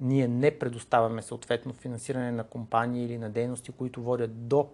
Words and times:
ние 0.00 0.28
не 0.28 0.58
предоставяме 0.58 1.22
съответно 1.22 1.72
финансиране 1.72 2.32
на 2.32 2.44
компании 2.44 3.04
или 3.04 3.18
на 3.18 3.30
дейности, 3.30 3.72
които 3.72 4.02
водят 4.02 4.48
до 4.48 4.68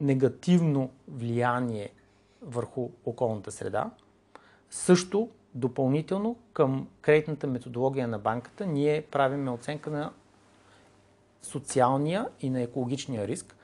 негативно 0.00 0.90
влияние 1.08 1.90
върху 2.42 2.90
околната 3.04 3.52
среда. 3.52 3.90
Също 4.70 5.28
допълнително 5.54 6.36
към 6.52 6.88
кредитната 7.00 7.46
методология 7.46 8.08
на 8.08 8.18
банката 8.18 8.66
ние 8.66 9.02
правиме 9.02 9.50
оценка 9.50 9.90
на 9.90 10.12
социалния 11.42 12.28
и 12.40 12.50
на 12.50 12.60
екологичния 12.60 13.28
риск. 13.28 13.56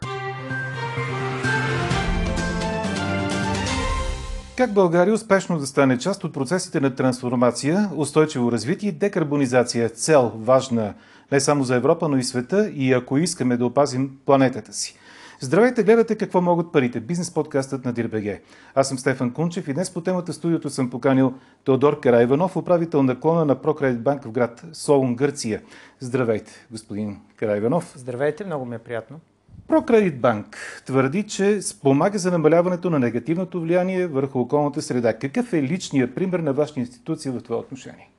Как 4.58 4.72
България 4.72 5.14
успешно 5.14 5.58
да 5.58 5.66
стане 5.66 5.98
част 5.98 6.24
от 6.24 6.34
процесите 6.34 6.80
на 6.80 6.94
трансформация, 6.94 7.90
устойчиво 7.96 8.52
развитие 8.52 8.88
и 8.88 8.92
декарбонизация 8.92 9.88
цел 9.88 10.32
важна 10.36 10.94
не 11.32 11.40
само 11.40 11.64
за 11.64 11.76
Европа, 11.76 12.08
но 12.08 12.16
и 12.16 12.22
света 12.22 12.70
и 12.74 12.92
ако 12.92 13.18
искаме 13.18 13.56
да 13.56 13.66
опазим 13.66 14.18
планетата 14.26 14.72
си? 14.72 14.96
Здравейте, 15.40 15.82
гледате 15.82 16.14
какво 16.14 16.40
могат 16.40 16.72
парите. 16.72 17.00
Бизнес 17.00 17.34
подкастът 17.34 17.84
на 17.84 17.92
Дирбеге. 17.92 18.42
Аз 18.74 18.88
съм 18.88 18.98
Стефан 18.98 19.32
Кунчев 19.32 19.68
и 19.68 19.74
днес 19.74 19.90
по 19.90 20.00
темата 20.00 20.32
студиото 20.32 20.70
съм 20.70 20.90
поканил 20.90 21.34
Теодор 21.64 22.00
Карайванов, 22.00 22.56
управител 22.56 23.02
на 23.02 23.20
клона 23.20 23.44
на 23.44 23.62
Прокредит 23.62 24.02
банк 24.02 24.24
в 24.24 24.30
град 24.30 24.64
Солун, 24.72 25.16
Гърция. 25.16 25.62
Здравейте, 26.00 26.66
господин 26.70 27.16
Карайванов. 27.36 27.92
Здравейте, 27.96 28.44
много 28.44 28.64
ми 28.64 28.74
е 28.74 28.78
приятно. 28.78 29.20
Прокредит 29.68 30.20
банк 30.20 30.82
твърди, 30.86 31.26
че 31.26 31.62
спомага 31.62 32.18
за 32.18 32.30
намаляването 32.30 32.90
на 32.90 32.98
негативното 32.98 33.60
влияние 33.60 34.06
върху 34.06 34.40
околната 34.40 34.82
среда. 34.82 35.18
Какъв 35.18 35.52
е 35.52 35.62
личният 35.62 36.14
пример 36.14 36.38
на 36.38 36.52
вашата 36.52 36.80
институция 36.80 37.32
в 37.32 37.42
това 37.42 37.56
отношение? 37.56 38.10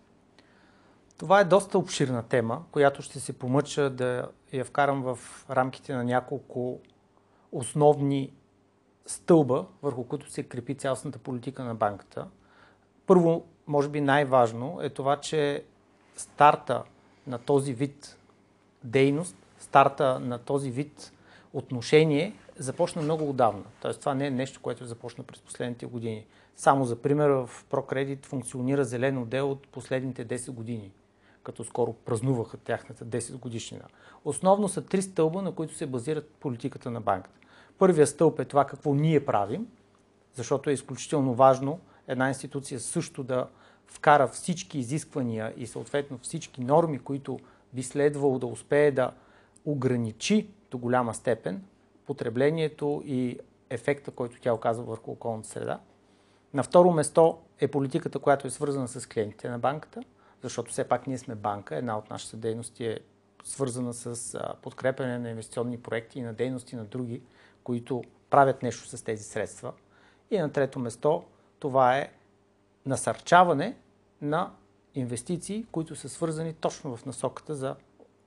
Това 1.17 1.39
е 1.39 1.43
доста 1.43 1.77
обширна 1.77 2.23
тема, 2.23 2.63
която 2.71 3.01
ще 3.01 3.19
се 3.19 3.33
помъча 3.33 3.89
да 3.89 4.27
я 4.53 4.65
вкарам 4.65 5.01
в 5.01 5.19
рамките 5.49 5.93
на 5.93 6.03
няколко 6.03 6.79
основни 7.51 8.31
стълба, 9.05 9.65
върху 9.83 10.03
които 10.03 10.31
се 10.31 10.43
крепи 10.43 10.75
цялостната 10.75 11.19
политика 11.19 11.63
на 11.63 11.75
банката. 11.75 12.27
Първо, 13.05 13.45
може 13.67 13.89
би 13.89 14.01
най-важно 14.01 14.79
е 14.81 14.89
това, 14.89 15.15
че 15.15 15.63
старта 16.15 16.83
на 17.27 17.37
този 17.37 17.73
вид 17.73 18.17
дейност, 18.83 19.35
старта 19.59 20.19
на 20.19 20.37
този 20.37 20.71
вид 20.71 21.11
отношение 21.53 22.33
започна 22.57 23.01
много 23.01 23.29
отдавна. 23.29 23.63
Тоест 23.81 23.99
това 23.99 24.13
не 24.13 24.27
е 24.27 24.31
нещо, 24.31 24.61
което 24.61 24.85
започна 24.85 25.23
през 25.23 25.41
последните 25.41 25.85
години. 25.85 26.25
Само 26.55 26.85
за 26.85 26.95
пример 26.95 27.29
в 27.29 27.49
ProCredit 27.71 28.25
функционира 28.25 28.85
зелен 28.85 29.17
отдел 29.17 29.51
от 29.51 29.67
последните 29.67 30.27
10 30.27 30.51
години, 30.51 30.91
като 31.43 31.63
скоро 31.63 31.93
празнуваха 31.93 32.57
тяхната 32.57 33.05
10 33.05 33.35
годишнина. 33.35 33.83
Основно 34.25 34.69
са 34.69 34.81
три 34.81 35.01
стълба, 35.01 35.41
на 35.41 35.51
които 35.51 35.75
се 35.75 35.85
базират 35.85 36.29
политиката 36.39 36.91
на 36.91 37.01
банката. 37.01 37.39
Първия 37.77 38.07
стълб 38.07 38.39
е 38.39 38.45
това 38.45 38.65
какво 38.65 38.93
ние 38.93 39.25
правим, 39.25 39.67
защото 40.33 40.69
е 40.69 40.73
изключително 40.73 41.33
важно 41.33 41.79
една 42.07 42.27
институция 42.27 42.79
също 42.79 43.23
да 43.23 43.47
вкара 43.87 44.27
всички 44.27 44.79
изисквания 44.79 45.53
и 45.57 45.67
съответно 45.67 46.17
всички 46.21 46.61
норми, 46.61 46.99
които 46.99 47.39
би 47.73 47.83
следвало 47.83 48.39
да 48.39 48.47
успее 48.47 48.91
да 48.91 49.11
ограничи 49.65 50.47
до 50.71 50.77
голяма 50.77 51.13
степен 51.13 51.63
потреблението 52.05 53.01
и 53.05 53.39
ефекта, 53.69 54.11
който 54.11 54.41
тя 54.41 54.53
оказва 54.53 54.83
върху 54.83 55.11
околната 55.11 55.49
среда. 55.49 55.79
На 56.53 56.63
второ 56.63 56.91
место 56.91 57.37
е 57.59 57.67
политиката, 57.67 58.19
която 58.19 58.47
е 58.47 58.49
свързана 58.49 58.87
с 58.87 59.09
клиентите 59.09 59.49
на 59.49 59.59
банката, 59.59 60.03
защото 60.41 60.71
все 60.71 60.83
пак 60.83 61.07
ние 61.07 61.17
сме 61.17 61.35
банка. 61.35 61.75
Една 61.75 61.97
от 61.97 62.09
нашите 62.09 62.37
дейности 62.37 62.85
е 62.85 62.99
свързана 63.43 63.93
с 63.93 64.39
подкрепяне 64.61 65.19
на 65.19 65.29
инвестиционни 65.29 65.81
проекти 65.81 66.19
и 66.19 66.21
на 66.21 66.33
дейности 66.33 66.75
на 66.75 66.85
други, 66.85 67.21
които 67.63 68.03
правят 68.29 68.63
нещо 68.63 68.97
с 68.97 69.03
тези 69.03 69.23
средства. 69.23 69.73
И 70.31 70.37
на 70.37 70.51
трето 70.51 70.79
место 70.79 71.23
това 71.59 71.97
е 71.97 72.11
насърчаване 72.85 73.77
на 74.21 74.51
инвестиции, 74.95 75.65
които 75.71 75.95
са 75.95 76.09
свързани 76.09 76.53
точно 76.53 76.97
в 76.97 77.05
насоката 77.05 77.55
за 77.55 77.75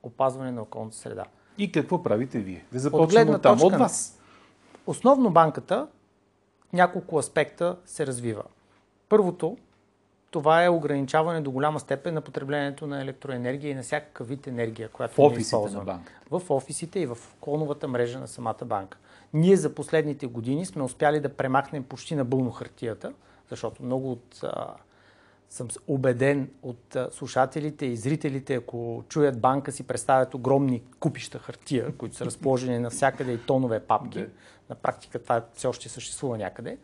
опазване 0.03 0.51
на 0.51 0.61
околната 0.61 0.97
среда. 0.97 1.25
И 1.57 1.71
какво 1.71 2.03
правите 2.03 2.39
вие? 2.39 2.65
Да 2.71 2.79
започнем 2.79 3.29
от, 3.29 3.35
от 3.35 3.41
там, 3.41 3.61
от 3.61 3.73
вас. 3.73 4.19
Основно 4.87 5.29
банката 5.29 5.87
няколко 6.73 7.17
аспекта 7.17 7.75
се 7.85 8.07
развива. 8.07 8.43
Първото, 9.09 9.57
това 10.31 10.63
е 10.63 10.69
ограничаване 10.69 11.41
до 11.41 11.51
голяма 11.51 11.79
степен 11.79 12.13
на 12.13 12.21
потреблението 12.21 12.87
на 12.87 13.01
електроенергия 13.01 13.71
и 13.71 13.75
на 13.75 13.83
всякакъв 13.83 14.27
вид 14.27 14.47
енергия, 14.47 14.89
която 14.89 15.15
в 15.15 15.19
офисите 15.19 15.69
на 15.71 15.83
банка. 15.83 16.13
В 16.31 16.41
офисите 16.49 16.99
и 16.99 17.05
в 17.05 17.17
клоновата 17.39 17.87
мрежа 17.87 18.19
на 18.19 18.27
самата 18.27 18.65
банка. 18.65 18.97
Ние 19.33 19.55
за 19.55 19.75
последните 19.75 20.27
години 20.27 20.65
сме 20.65 20.83
успяли 20.83 21.19
да 21.19 21.29
премахнем 21.29 21.83
почти 21.83 22.15
напълно 22.15 22.51
хартията, 22.51 23.13
защото 23.49 23.83
много 23.83 24.11
от 24.11 24.43
съм 25.53 25.67
убеден 25.87 26.49
от 26.61 26.97
слушателите 27.11 27.85
и 27.85 27.97
зрителите, 27.97 28.55
ако 28.55 29.03
чуят 29.09 29.41
банка 29.41 29.71
си, 29.71 29.87
представят 29.87 30.33
огромни 30.33 30.83
купища 30.99 31.39
хартия, 31.39 31.97
които 31.97 32.15
са 32.15 32.25
разположени 32.25 32.79
навсякъде 32.79 33.31
и 33.31 33.37
тонове 33.37 33.79
папки. 33.79 34.25
На 34.69 34.75
практика 34.75 35.19
това 35.19 35.45
все 35.53 35.67
още 35.67 35.89
съществува 35.89 36.37
някъде. 36.37 36.77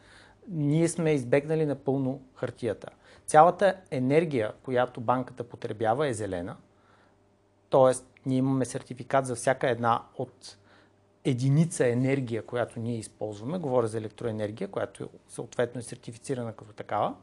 Ние 0.47 0.88
сме 0.88 1.12
избегнали 1.12 1.66
напълно 1.66 2.22
хартията. 2.35 2.90
Цялата 3.25 3.75
енергия, 3.91 4.53
която 4.63 5.02
банката 5.02 5.44
потребява 5.44 6.08
е 6.08 6.13
зелена. 6.13 6.56
Тоест, 7.69 8.06
ние 8.25 8.38
имаме 8.38 8.66
сертификат 8.66 9.25
за 9.25 9.35
всяка 9.35 9.69
една 9.69 10.03
от 10.18 10.58
единица 11.24 11.88
енергия, 11.88 12.46
която 12.46 12.79
ние 12.79 12.97
използваме. 12.97 13.58
Говоря 13.58 13.88
за 13.88 13.97
електроенергия, 13.97 14.68
която 14.68 15.09
съответно 15.28 15.79
е 15.79 15.84
сертифицирана 15.84 16.53
като 16.53 16.74
такава 16.74 17.16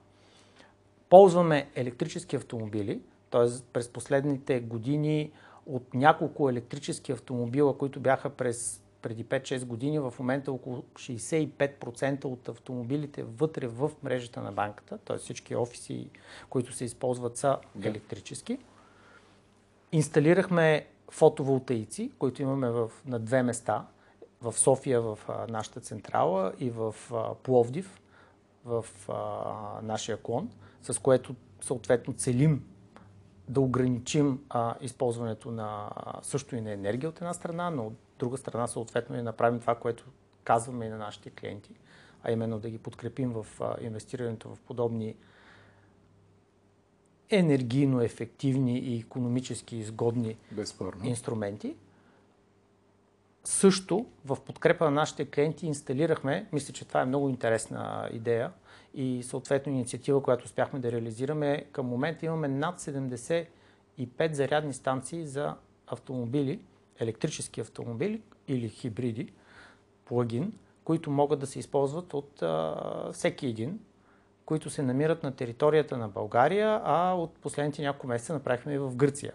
Ползваме 1.11 1.69
електрически 1.75 2.37
автомобили, 2.37 3.01
т.е. 3.31 3.63
през 3.73 3.89
последните 3.89 4.61
години 4.61 5.33
от 5.67 5.95
няколко 5.95 6.51
електрически 6.51 7.13
автомобила, 7.13 7.79
които 7.79 8.01
бяха 8.01 8.31
през 8.31 8.83
преди 9.03 9.25
5-6 9.25 9.65
години, 9.65 9.99
в 9.99 10.15
момента 10.19 10.53
около 10.53 10.85
65% 10.95 12.25
от 12.25 12.49
автомобилите 12.49 13.23
вътре 13.23 13.67
в 13.67 13.91
мрежата 14.03 14.41
на 14.41 14.53
банката, 14.53 14.99
т.е. 14.99 15.17
всички 15.19 15.57
офиси, 15.57 16.11
които 16.51 16.73
се 16.73 16.85
използват 16.85 17.37
са 17.37 17.59
електрически. 17.83 18.59
Инсталирахме 19.93 20.87
фотоволтаици, 21.11 22.11
които 22.19 22.43
имаме 22.43 22.71
в, 22.71 22.91
на 23.07 23.19
две 23.19 23.43
места, 23.43 23.87
в 24.43 24.53
София 24.53 25.01
в 25.01 25.19
а, 25.29 25.47
нашата 25.49 25.81
централа 25.81 26.53
и 26.59 26.71
в 26.71 26.95
а, 27.13 27.35
Пловдив 27.35 28.01
в 28.67 28.85
а, 29.09 29.83
нашия 29.83 30.17
клон 30.17 30.51
с 30.93 30.99
което 30.99 31.35
съответно 31.61 32.15
целим 32.15 32.65
да 33.49 33.61
ограничим 33.61 34.41
а, 34.51 34.75
използването 34.81 35.51
на 35.51 35.91
също 36.23 36.57
и 36.57 36.61
на 36.61 36.71
енергия 36.71 37.11
от 37.11 37.17
една 37.17 37.35
страна, 37.35 37.71
но 37.71 37.87
от 37.87 37.95
друга 38.19 38.37
страна 38.37 38.67
съответно 38.67 39.19
и 39.19 39.23
направим 39.23 39.61
това, 39.61 39.75
което 39.75 40.05
казваме 40.45 40.87
и 40.87 40.89
на 40.89 40.99
нашите 40.99 41.31
клиенти, 41.31 41.75
а 42.23 42.33
именно 42.33 42.59
да 42.59 42.71
ги 42.71 42.79
подкрепим 42.79 43.33
в 43.33 43.47
а, 43.61 43.77
инвестирането 43.81 44.49
в 44.49 44.59
подобни 44.61 45.15
енергийно 47.31 48.01
ефективни 48.01 48.79
и 48.79 48.99
економически 48.99 49.77
изгодни 49.77 50.37
Безспорно. 50.53 51.05
инструменти. 51.05 51.77
Също 53.47 54.07
в 54.25 54.37
подкрепа 54.41 54.85
на 54.85 54.91
нашите 54.91 55.25
клиенти 55.25 55.67
инсталирахме, 55.67 56.47
мисля, 56.53 56.75
че 56.75 56.85
това 56.85 57.01
е 57.01 57.05
много 57.05 57.29
интересна 57.29 58.09
идея, 58.13 58.53
и 58.95 59.23
съответно 59.23 59.73
инициатива, 59.73 60.23
която 60.23 60.45
успяхме 60.45 60.79
да 60.79 60.93
реализираме. 60.93 61.65
Към 61.73 61.87
момента 61.87 62.27
имаме 62.27 62.49
над 62.49 62.81
75 62.81 63.47
зарядни 64.33 64.73
станции 64.73 65.27
за 65.27 65.55
автомобили, 65.87 66.61
електрически 66.99 67.61
автомобили 67.61 68.23
или 68.49 68.69
хибриди, 68.69 69.33
плагин, 70.05 70.53
които 70.85 71.11
могат 71.11 71.39
да 71.39 71.47
се 71.47 71.59
използват 71.59 72.15
от 72.15 72.43
а, 72.43 72.75
всеки 73.13 73.47
един, 73.47 73.81
които 74.45 74.71
се 74.71 74.83
намират 74.83 75.23
на 75.23 75.33
територията 75.33 75.97
на 75.97 76.09
България, 76.09 76.81
а 76.85 77.15
от 77.15 77.35
последните 77.35 77.83
няколко 77.83 78.07
месеца 78.07 78.33
направихме 78.33 78.75
и 78.75 78.79
в 78.79 78.97
Гърция. 78.97 79.33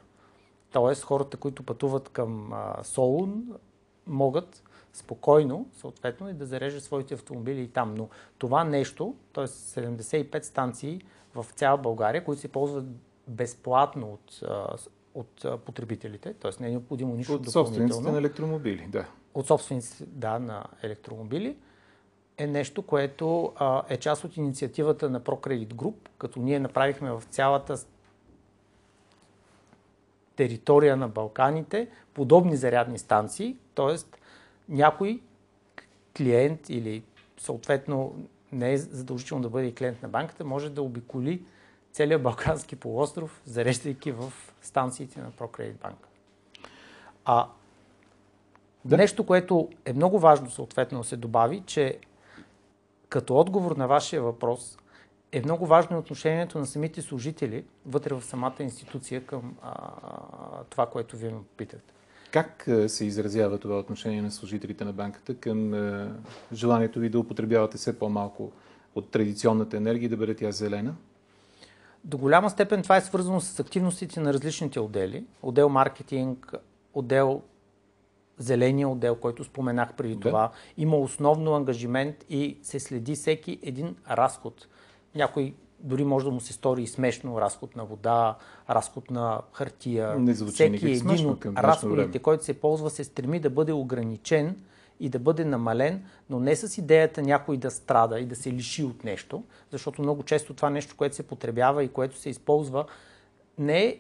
Тоест 0.72 1.04
хората, 1.04 1.38
които 1.38 1.64
пътуват 1.64 2.10
към 2.10 2.54
а, 2.54 2.84
Солун, 2.84 3.44
могат 4.12 4.64
спокойно, 4.94 5.70
съответно, 5.74 6.30
и 6.30 6.34
да 6.34 6.46
зарежда 6.46 6.82
своите 6.82 7.14
автомобили 7.14 7.62
и 7.62 7.68
там. 7.68 7.96
Но 7.96 8.10
това 8.38 8.64
нещо, 8.64 9.16
т.е. 9.34 9.48
75 9.48 10.42
станции 10.42 11.02
в 11.36 11.46
цяла 11.56 11.78
България, 11.78 12.24
които 12.24 12.42
се 12.42 12.48
ползват 12.48 12.86
безплатно 13.28 14.12
от, 14.14 14.42
от 15.14 15.46
потребителите, 15.66 16.34
т.е. 16.34 16.52
не 16.60 16.68
е 16.68 16.72
необходимо 16.72 17.16
нищо 17.16 17.34
от 17.34 17.42
допълнително. 17.42 17.86
От 17.86 17.94
собствениците 17.94 18.12
на 18.12 18.18
електромобили, 18.18 18.88
да. 18.90 19.06
От 19.34 19.48
собствениците, 19.48 20.06
да, 20.06 20.40
на 20.40 20.66
електромобили 20.84 21.58
е 22.38 22.48
нещо, 22.48 22.82
което 22.82 23.54
а, 23.56 23.84
е 23.90 23.98
част 23.98 24.24
от 24.24 24.38
инициативата 24.38 25.10
на 25.10 25.22
ProCredit 25.22 25.74
Group, 25.74 25.96
като 26.18 26.40
ние 26.40 26.60
направихме 26.60 27.12
в 27.12 27.24
цялата 27.30 27.78
територия 30.36 30.98
на 30.98 31.08
Балканите 31.08 31.88
подобни 32.14 32.56
зарядни 32.56 32.98
станции, 32.98 33.58
т.е. 33.76 33.96
някой 34.70 35.22
клиент 36.18 36.70
или 36.70 37.04
съответно 37.38 38.16
не 38.52 38.74
е 38.74 38.78
задължително 38.78 39.44
да 39.44 39.50
бъде 39.50 39.68
и 39.68 39.76
клиент 39.76 40.02
на 40.02 40.10
банката, 40.10 40.46
може 40.46 40.70
да 40.70 40.82
обиколи 40.82 41.44
целият 41.92 42.24
Балкански 42.24 42.76
полуостров, 42.76 43.42
зареждайки 43.46 44.12
в 44.12 44.34
станциите 44.62 45.22
на 45.22 45.32
ProCredit 45.32 45.76
Bank. 45.76 45.96
А 47.26 47.48
да. 48.86 48.98
нещо, 48.98 49.26
което 49.26 49.70
е 49.86 49.94
много 49.94 50.20
важно 50.20 50.50
съответно 50.52 50.98
да 50.98 51.04
се 51.04 51.18
добави, 51.18 51.64
че 51.66 52.00
като 53.10 53.38
отговор 53.38 53.76
на 53.76 53.88
вашия 53.88 54.22
въпрос 54.22 54.78
е 55.32 55.42
много 55.42 55.66
важно 55.66 55.98
отношението 55.98 56.60
на 56.60 56.66
самите 56.66 57.02
служители 57.02 57.66
вътре 57.86 58.16
в 58.16 58.22
самата 58.22 58.56
институция 58.60 59.26
към 59.26 59.58
а, 59.62 59.74
това, 60.70 60.86
което 60.86 61.18
вие 61.18 61.30
ме 61.30 61.40
питате. 61.58 61.94
Как 62.32 62.70
се 62.88 63.06
изразява 63.06 63.58
това 63.58 63.80
отношение 63.80 64.22
на 64.22 64.32
служителите 64.32 64.86
на 64.86 64.94
банката 64.94 65.36
към 65.36 65.74
е, 65.74 66.12
желанието 66.54 67.00
ви 67.00 67.10
да 67.10 67.20
употребявате 67.20 67.78
все 67.78 68.00
по-малко 68.00 68.52
от 68.96 69.12
традиционната 69.12 69.78
енергия 69.78 70.06
и 70.06 70.10
да 70.10 70.18
бъде 70.18 70.36
тя 70.36 70.52
зелена? 70.52 70.96
До 72.04 72.18
голяма 72.18 72.50
степен 72.50 72.84
това 72.84 72.98
е 72.98 73.02
свързано 73.02 73.42
с 73.42 73.60
активностите 73.60 74.20
на 74.20 74.34
различните 74.34 74.80
отдели. 74.80 75.26
Отдел 75.42 75.70
маркетинг, 75.70 76.54
отдел 76.94 77.42
зеления 78.38 78.90
отдел, 78.90 79.16
който 79.16 79.44
споменах 79.44 79.94
преди 79.94 80.16
да. 80.16 80.20
това. 80.20 80.52
Има 80.78 80.98
основно 80.98 81.56
ангажимент 81.56 82.26
и 82.30 82.58
се 82.64 82.80
следи 82.80 83.16
всеки 83.16 83.60
един 83.64 83.96
разход. 84.10 84.68
Някой 85.16 85.54
дори 85.84 86.04
може 86.04 86.26
да 86.26 86.32
му 86.32 86.40
се 86.40 86.54
стори 86.54 86.84
и 86.84 86.88
смешно 86.88 87.42
разход 87.42 87.76
на 87.76 87.86
вода, 87.86 88.36
разход 88.70 89.12
на 89.12 89.42
хартия. 89.54 90.20
Не 90.20 90.34
Всеки 90.34 90.90
един 90.90 91.30
от 91.30 91.46
разходите, 91.46 92.20
който 92.20 92.44
се 92.44 92.54
ползва, 92.54 92.90
се 92.90 93.04
стреми 93.04 93.40
да 93.40 93.50
бъде 93.50 93.74
ограничен 93.74 94.56
и 95.00 95.10
да 95.10 95.20
бъде 95.20 95.46
намален, 95.46 96.04
но 96.30 96.40
не 96.40 96.56
с 96.56 96.78
идеята 96.78 97.22
някой 97.22 97.58
да 97.58 97.72
страда 97.72 98.20
и 98.20 98.26
да 98.26 98.36
се 98.36 98.52
лиши 98.52 98.84
от 98.84 99.04
нещо, 99.04 99.44
защото 99.72 100.02
много 100.02 100.24
често 100.24 100.54
това 100.54 100.70
нещо, 100.70 100.96
което 100.98 101.16
се 101.16 101.28
потребява 101.28 101.84
и 101.84 101.88
което 101.88 102.18
се 102.18 102.30
използва, 102.30 102.86
не 103.58 103.86
е 103.86 103.98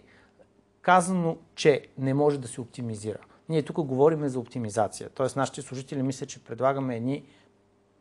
казано, 0.81 1.38
че 1.56 1.88
не 1.98 2.13
може 2.13 2.39
да 2.39 2.48
се 2.48 2.62
оптимизира. 2.62 3.18
Ние 3.50 3.63
тук 3.63 3.75
говорим 3.86 4.27
за 4.27 4.39
оптимизация. 4.39 5.10
Тоест, 5.10 5.36
нашите 5.36 5.62
служители 5.62 6.04
мислят, 6.04 6.30
че 6.30 6.44
предлагаме 6.44 6.95
едни 6.98 7.24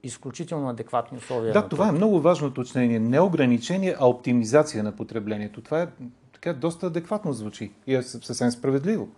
изключително 0.02 0.68
адекватни 0.68 1.18
условия. 1.18 1.52
Да, 1.52 1.68
това 1.68 1.88
е 1.88 1.92
много 1.92 2.20
важно 2.20 2.48
уточнение. 2.48 3.00
Не 3.00 3.20
ограничение, 3.20 3.96
а 3.98 4.08
оптимизация 4.08 4.82
на 4.82 4.96
потреблението. 4.96 5.60
Това 5.60 5.82
е 5.82 5.88
така 6.32 6.52
доста 6.52 6.86
адекватно 6.86 7.32
звучи 7.32 7.72
и 7.86 7.94
е 7.94 8.02
съвсем 8.02 8.50
справедливо. 8.50 9.08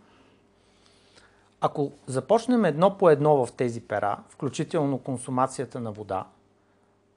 Ако 1.60 1.92
започнем 2.06 2.64
едно 2.64 2.98
по 2.98 3.10
едно 3.10 3.46
в 3.46 3.52
тези 3.52 3.80
пера, 3.80 4.18
включително 4.28 4.98
консумацията 4.98 5.80
на 5.80 5.92
вода, 5.92 6.24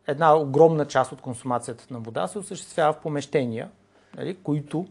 една 0.08 0.36
огромна 0.36 0.86
част 0.86 1.12
от 1.12 1.22
консумацията 1.22 1.86
на 1.92 2.00
вода 2.00 2.28
се 2.28 2.40
осъществява 2.40 2.94
в 2.94 3.00
помещения, 3.00 3.70
нали, 4.18 4.36
които 4.36 4.88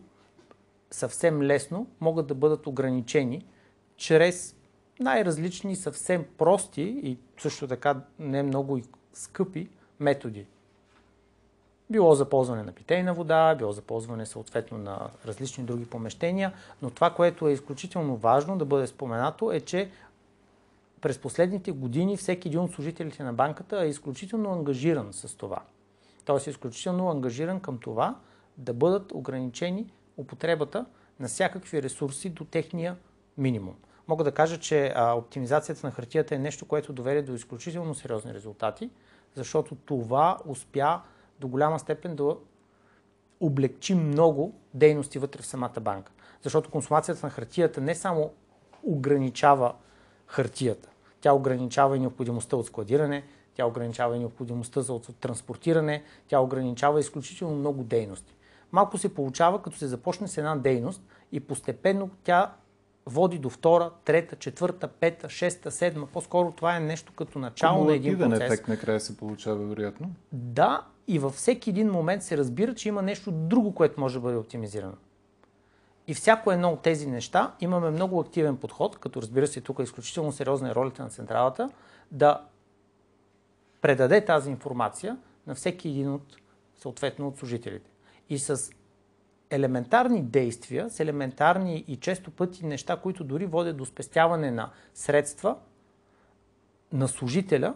съвсем 0.90 1.42
лесно 1.42 1.86
могат 2.00 2.26
да 2.26 2.34
бъдат 2.34 2.66
ограничени 2.66 3.44
чрез 3.96 4.56
най-различни, 5.00 5.76
съвсем 5.76 6.26
прости 6.38 6.82
и 6.82 7.18
също 7.38 7.68
така 7.68 8.00
не 8.18 8.42
много 8.42 8.76
и 8.76 8.84
скъпи 9.12 9.68
методи. 10.00 10.46
Било 11.90 12.14
за 12.14 12.28
ползване 12.28 12.62
на 12.62 12.72
питейна 12.72 13.14
вода, 13.14 13.54
било 13.54 13.72
за 13.72 13.82
ползване 13.82 14.26
съответно 14.26 14.78
на 14.78 15.10
различни 15.26 15.64
други 15.64 15.86
помещения, 15.86 16.52
но 16.82 16.90
това, 16.90 17.10
което 17.10 17.48
е 17.48 17.52
изключително 17.52 18.16
важно 18.16 18.58
да 18.58 18.64
бъде 18.64 18.86
споменато 18.86 19.52
е, 19.52 19.60
че 19.60 19.90
през 21.00 21.18
последните 21.18 21.72
години 21.72 22.16
всеки 22.16 22.48
един 22.48 22.60
от 22.60 22.72
служителите 22.72 23.22
на 23.22 23.32
банката 23.32 23.84
е 23.84 23.88
изключително 23.88 24.52
ангажиран 24.52 25.12
с 25.12 25.36
това. 25.36 25.62
Тоест 26.24 26.46
е 26.46 26.50
изключително 26.50 27.10
ангажиран 27.10 27.60
към 27.60 27.78
това 27.78 28.18
да 28.56 28.72
бъдат 28.72 29.12
ограничени 29.12 29.92
употребата 30.16 30.86
на 31.20 31.28
всякакви 31.28 31.82
ресурси 31.82 32.30
до 32.30 32.44
техния 32.44 32.96
минимум. 33.38 33.74
Мога 34.08 34.24
да 34.24 34.32
кажа, 34.32 34.58
че 34.58 34.92
а, 34.94 35.12
оптимизацията 35.12 35.86
на 35.86 35.90
хартията 35.90 36.34
е 36.34 36.38
нещо, 36.38 36.66
което 36.66 36.92
доведе 36.92 37.22
до 37.22 37.34
изключително 37.34 37.94
сериозни 37.94 38.34
резултати, 38.34 38.90
защото 39.34 39.74
това 39.74 40.38
успя 40.46 41.00
до 41.40 41.48
голяма 41.48 41.78
степен 41.78 42.16
да 42.16 42.36
облегчи 43.40 43.94
много 43.94 44.54
дейности 44.74 45.18
вътре 45.18 45.42
в 45.42 45.46
самата 45.46 45.80
банка. 45.80 46.12
Защото 46.42 46.70
консумацията 46.70 47.26
на 47.26 47.30
хартията 47.30 47.80
не 47.80 47.94
само 47.94 48.30
ограничава 48.82 49.74
хартията, 50.26 50.88
тя 51.20 51.32
ограничава 51.32 51.96
и 51.96 52.00
необходимостта 52.00 52.56
от 52.56 52.66
складиране, 52.66 53.24
тя 53.54 53.66
ограничава 53.66 54.16
и 54.16 54.18
необходимостта 54.18 54.82
за 54.82 55.00
транспортиране, 55.00 56.02
тя 56.28 56.40
ограничава 56.40 57.00
изключително 57.00 57.56
много 57.56 57.82
дейности. 57.84 58.34
Малко 58.72 58.98
се 58.98 59.14
получава, 59.14 59.62
като 59.62 59.76
се 59.76 59.86
започне 59.86 60.28
с 60.28 60.38
една 60.38 60.56
дейност 60.56 61.02
и 61.32 61.40
постепенно 61.40 62.10
тя 62.24 62.52
води 63.06 63.38
до 63.38 63.50
втора, 63.50 63.90
трета, 64.04 64.36
четвърта, 64.36 64.88
пета, 64.88 65.30
шеста, 65.30 65.70
седма. 65.70 66.06
По-скоро 66.06 66.52
това 66.52 66.76
е 66.76 66.80
нещо 66.80 67.12
като 67.16 67.38
начало 67.38 67.84
на 67.84 67.94
един 67.94 68.18
процес. 68.18 68.40
ефект 68.40 68.68
накрая 68.68 69.00
се 69.00 69.16
получава, 69.16 69.66
вероятно. 69.66 70.10
Да, 70.32 70.86
и 71.08 71.18
във 71.18 71.34
всеки 71.34 71.70
един 71.70 71.90
момент 71.90 72.22
се 72.22 72.36
разбира, 72.36 72.74
че 72.74 72.88
има 72.88 73.02
нещо 73.02 73.30
друго, 73.30 73.74
което 73.74 74.00
може 74.00 74.14
да 74.14 74.20
бъде 74.20 74.36
оптимизирано. 74.36 74.94
И 76.06 76.14
всяко 76.14 76.52
едно 76.52 76.70
от 76.70 76.82
тези 76.82 77.06
неща 77.06 77.54
имаме 77.60 77.90
много 77.90 78.20
активен 78.20 78.56
подход, 78.56 78.98
като 78.98 79.22
разбира 79.22 79.46
се 79.46 79.60
тук 79.60 79.78
е 79.78 79.82
изключително 79.82 80.32
сериозна 80.32 80.70
е 80.70 80.74
ролята 80.74 81.02
на 81.02 81.10
централата, 81.10 81.70
да 82.10 82.40
предаде 83.80 84.24
тази 84.24 84.50
информация 84.50 85.16
на 85.46 85.54
всеки 85.54 85.88
един 85.88 86.12
от, 86.12 86.36
съответно, 86.76 87.28
от 87.28 87.36
служителите. 87.36 87.90
И 88.30 88.38
с 88.38 88.70
елементарни 89.50 90.22
действия, 90.22 90.90
с 90.90 91.00
елементарни 91.00 91.84
и 91.88 91.96
често 91.96 92.30
пъти 92.30 92.66
неща, 92.66 92.96
които 92.96 93.24
дори 93.24 93.46
водят 93.46 93.76
до 93.76 93.84
спестяване 93.84 94.50
на 94.50 94.70
средства 94.94 95.56
на 96.92 97.08
служителя, 97.08 97.74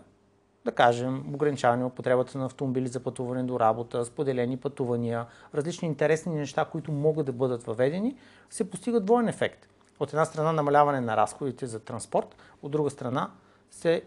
да 0.64 0.72
кажем, 0.72 1.34
ограничаване 1.34 1.84
употребата 1.84 2.38
на 2.38 2.44
автомобили 2.44 2.88
за 2.88 3.00
пътуване 3.00 3.42
до 3.42 3.60
работа, 3.60 4.04
споделени 4.04 4.56
пътувания, 4.56 5.26
различни 5.54 5.88
интересни 5.88 6.34
неща, 6.34 6.64
които 6.64 6.92
могат 6.92 7.26
да 7.26 7.32
бъдат 7.32 7.62
въведени, 7.62 8.16
се 8.50 8.70
постигат 8.70 9.04
двоен 9.04 9.28
ефект. 9.28 9.68
От 10.00 10.08
една 10.08 10.24
страна 10.24 10.52
намаляване 10.52 11.00
на 11.00 11.16
разходите 11.16 11.66
за 11.66 11.80
транспорт, 11.80 12.36
от 12.62 12.72
друга 12.72 12.90
страна 12.90 13.30
се 13.70 14.02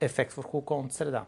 ефект 0.00 0.32
върху 0.32 0.56
околната 0.56 0.94
среда. 0.94 1.24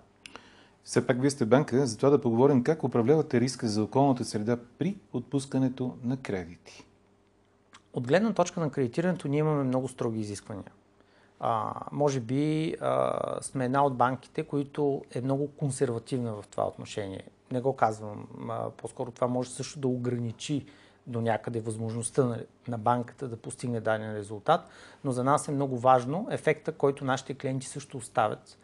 Все 0.84 1.06
пак 1.06 1.20
вие 1.20 1.30
сте 1.30 1.46
банка, 1.46 1.86
затова 1.86 2.10
да 2.10 2.20
поговорим 2.20 2.64
как 2.64 2.84
управлявате 2.84 3.40
риска 3.40 3.68
за 3.68 3.82
околната 3.82 4.24
среда 4.24 4.58
при 4.78 4.96
отпускането 5.12 5.96
на 6.04 6.16
кредити. 6.16 6.86
От 7.92 8.06
гледна 8.06 8.32
точка 8.32 8.60
на 8.60 8.70
кредитирането 8.70 9.28
ние 9.28 9.38
имаме 9.38 9.64
много 9.64 9.88
строги 9.88 10.20
изисквания. 10.20 10.72
А, 11.40 11.74
може 11.92 12.20
би 12.20 12.74
а, 12.80 13.38
сме 13.42 13.64
една 13.64 13.84
от 13.84 13.96
банките, 13.96 14.42
които 14.42 15.02
е 15.14 15.20
много 15.20 15.48
консервативна 15.48 16.34
в 16.34 16.44
това 16.50 16.66
отношение. 16.66 17.22
Не 17.52 17.60
го 17.60 17.76
казвам. 17.76 18.26
А, 18.48 18.70
по-скоро 18.70 19.10
това 19.10 19.26
може 19.26 19.50
също 19.50 19.80
да 19.80 19.88
ограничи 19.88 20.66
до 21.06 21.20
някъде 21.20 21.60
възможността 21.60 22.24
на, 22.24 22.38
на 22.68 22.78
банката 22.78 23.28
да 23.28 23.36
постигне 23.36 23.80
даден 23.80 24.16
резултат, 24.16 24.68
но 25.04 25.12
за 25.12 25.24
нас 25.24 25.48
е 25.48 25.52
много 25.52 25.78
важно 25.78 26.28
ефекта, 26.30 26.72
който 26.72 27.04
нашите 27.04 27.34
клиенти 27.34 27.66
също 27.66 27.96
оставят 27.96 28.58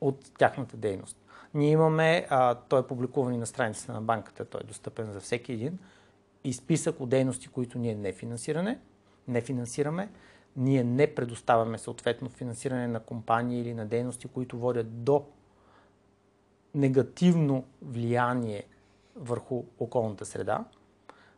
от 0.00 0.32
тяхната 0.38 0.76
дейност. 0.76 1.25
Ние 1.56 1.70
имаме, 1.70 2.26
а, 2.30 2.54
той 2.54 2.80
е 2.80 2.86
публикуван 2.86 3.34
и 3.34 3.38
на 3.38 3.46
страницата 3.46 3.92
на 3.92 4.00
банката, 4.02 4.44
той 4.44 4.60
е 4.60 4.66
достъпен 4.66 5.12
за 5.12 5.20
всеки 5.20 5.52
един, 5.52 5.78
и 6.44 6.52
списък 6.52 7.00
от 7.00 7.08
дейности, 7.08 7.48
които 7.48 7.78
ние 7.78 7.94
не 7.94 8.12
финансираме, 8.12 8.80
не 9.28 9.40
финансираме. 9.40 10.10
Ние 10.56 10.84
не 10.84 11.14
предоставяме 11.14 11.78
съответно 11.78 12.28
финансиране 12.28 12.88
на 12.88 13.00
компании 13.00 13.60
или 13.60 13.74
на 13.74 13.86
дейности, 13.86 14.28
които 14.28 14.58
водят 14.58 15.04
до 15.04 15.24
негативно 16.74 17.64
влияние 17.82 18.62
върху 19.16 19.64
околната 19.78 20.24
среда. 20.24 20.64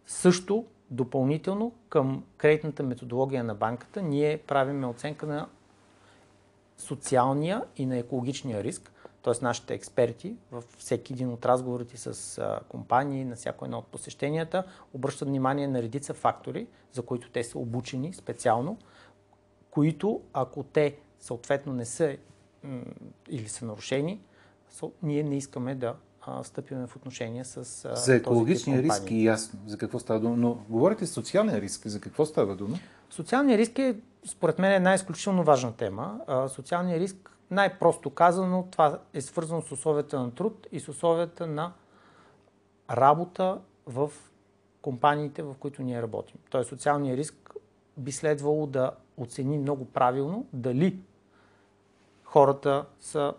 Също 0.06 0.64
допълнително 0.90 1.72
към 1.88 2.24
кредитната 2.36 2.82
методология 2.82 3.44
на 3.44 3.54
банката 3.54 4.02
ние 4.02 4.38
правиме 4.38 4.86
оценка 4.86 5.26
на 5.26 5.48
социалния 6.76 7.64
и 7.76 7.86
на 7.86 7.96
екологичния 7.96 8.64
риск, 8.64 8.92
т.е. 9.32 9.44
нашите 9.44 9.74
експерти 9.74 10.36
във 10.52 10.64
всеки 10.78 11.12
един 11.12 11.32
от 11.32 11.46
разговорите 11.46 11.96
с 11.96 12.42
компании, 12.68 13.24
на 13.24 13.36
всяко 13.36 13.64
едно 13.64 13.78
от 13.78 13.86
посещенията, 13.86 14.64
обръщат 14.94 15.28
внимание 15.28 15.68
на 15.68 15.82
редица 15.82 16.14
фактори, 16.14 16.66
за 16.92 17.02
които 17.02 17.30
те 17.30 17.44
са 17.44 17.58
обучени 17.58 18.12
специално, 18.12 18.78
които 19.70 20.20
ако 20.32 20.62
те 20.62 20.96
съответно 21.20 21.72
не 21.72 21.84
са 21.84 22.16
или 23.30 23.48
са 23.48 23.64
нарушени, 23.64 24.20
ние 25.02 25.22
не 25.22 25.36
искаме 25.36 25.74
да 25.74 25.94
а, 26.20 26.44
стъпиме 26.44 26.86
в 26.86 26.96
отношение 26.96 27.44
с. 27.44 27.84
А, 27.84 27.96
за 27.96 28.14
екологичния 28.14 28.82
риск 28.82 29.10
е 29.10 29.14
ясно. 29.14 29.60
За 29.66 29.78
какво 29.78 29.98
става 29.98 30.20
дума? 30.20 30.36
Но 30.36 30.58
говорите 30.68 31.04
за 31.04 31.12
социален 31.12 31.58
риск. 31.58 31.86
За 31.86 32.00
какво 32.00 32.26
става 32.26 32.56
дума? 32.56 32.78
Социалният 33.10 33.58
риск 33.58 33.78
е, 33.78 33.96
според 34.26 34.58
мен, 34.58 34.72
една 34.72 34.94
изключително 34.94 35.44
важна 35.44 35.72
тема. 35.72 36.20
Социалният 36.48 37.00
риск, 37.00 37.37
най-просто 37.50 38.10
казано, 38.10 38.68
това 38.70 38.98
е 39.14 39.20
свързано 39.20 39.62
с 39.62 39.72
условията 39.72 40.20
на 40.20 40.34
труд 40.34 40.66
и 40.72 40.80
с 40.80 40.88
условията 40.88 41.46
на 41.46 41.72
работа 42.90 43.60
в 43.86 44.12
компаниите, 44.82 45.42
в 45.42 45.54
които 45.60 45.82
ние 45.82 46.02
работим. 46.02 46.36
Тоест, 46.50 46.68
социалният 46.68 47.18
риск 47.18 47.54
би 47.96 48.12
следвало 48.12 48.66
да 48.66 48.90
оцени 49.16 49.58
много 49.58 49.84
правилно 49.84 50.46
дали 50.52 50.98
хората 52.24 52.84
са 53.00 53.34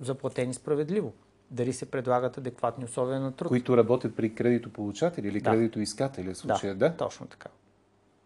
заплатени 0.00 0.54
справедливо. 0.54 1.12
Дали 1.50 1.72
се 1.72 1.90
предлагат 1.90 2.38
адекватни 2.38 2.84
условия 2.84 3.20
на 3.20 3.32
труд. 3.32 3.48
Които 3.48 3.76
работят 3.76 4.16
при 4.16 4.34
кредитополучатели 4.34 5.28
или 5.28 5.40
да. 5.40 5.50
кредитоискатели 5.50 6.34
в 6.34 6.38
случая, 6.38 6.74
да, 6.74 6.88
да? 6.88 6.96
точно 6.96 7.26
така. 7.26 7.48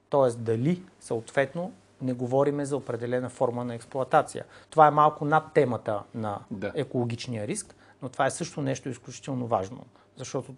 Тоест 0.08 0.42
дали 0.42 0.82
съответно 1.00 1.72
не 2.02 2.12
говориме 2.12 2.64
за 2.64 2.76
определена 2.76 3.28
форма 3.28 3.64
на 3.64 3.74
експлоатация. 3.74 4.44
Това 4.70 4.86
е 4.86 4.90
малко 4.90 5.24
над 5.24 5.52
темата 5.54 6.02
на 6.14 6.40
да. 6.50 6.72
екологичния 6.74 7.46
риск, 7.46 7.74
но 8.02 8.08
това 8.08 8.26
е 8.26 8.30
също 8.30 8.62
нещо 8.62 8.88
изключително 8.88 9.46
важно, 9.46 9.86
защото 10.16 10.54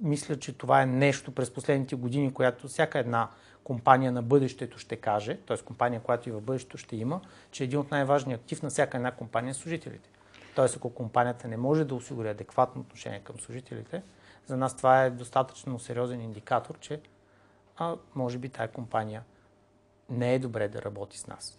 мисля, 0.00 0.38
че 0.38 0.52
това 0.52 0.82
е 0.82 0.86
нещо 0.86 1.34
през 1.34 1.50
последните 1.50 1.96
години, 1.96 2.34
която 2.34 2.68
всяка 2.68 2.98
една 2.98 3.28
компания 3.64 4.12
на 4.12 4.22
бъдещето 4.22 4.78
ще 4.78 4.96
каже, 4.96 5.36
т.е. 5.36 5.56
компания, 5.56 6.00
която 6.00 6.28
и 6.28 6.32
в 6.32 6.40
бъдещето 6.40 6.78
ще 6.78 6.96
има, 6.96 7.20
че 7.50 7.64
един 7.64 7.78
от 7.78 7.90
най-важният 7.90 8.40
актив 8.40 8.62
на 8.62 8.70
всяка 8.70 8.96
една 8.96 9.10
компания 9.10 9.50
е 9.50 9.54
служителите. 9.54 10.10
Т.е. 10.56 10.66
ако 10.76 10.90
компанията 10.90 11.48
не 11.48 11.56
може 11.56 11.84
да 11.84 11.94
осигури 11.94 12.28
адекватно 12.28 12.80
отношение 12.80 13.20
към 13.20 13.40
служителите, 13.40 14.02
за 14.46 14.56
нас 14.56 14.76
това 14.76 15.04
е 15.04 15.10
достатъчно 15.10 15.78
сериозен 15.78 16.20
индикатор, 16.20 16.78
че 16.78 17.00
а, 17.76 17.96
може 18.14 18.38
би 18.38 18.48
тая 18.48 18.68
компания 18.68 19.22
не 20.10 20.34
е 20.34 20.38
добре 20.38 20.68
да 20.68 20.82
работи 20.82 21.18
с 21.18 21.26
нас. 21.26 21.58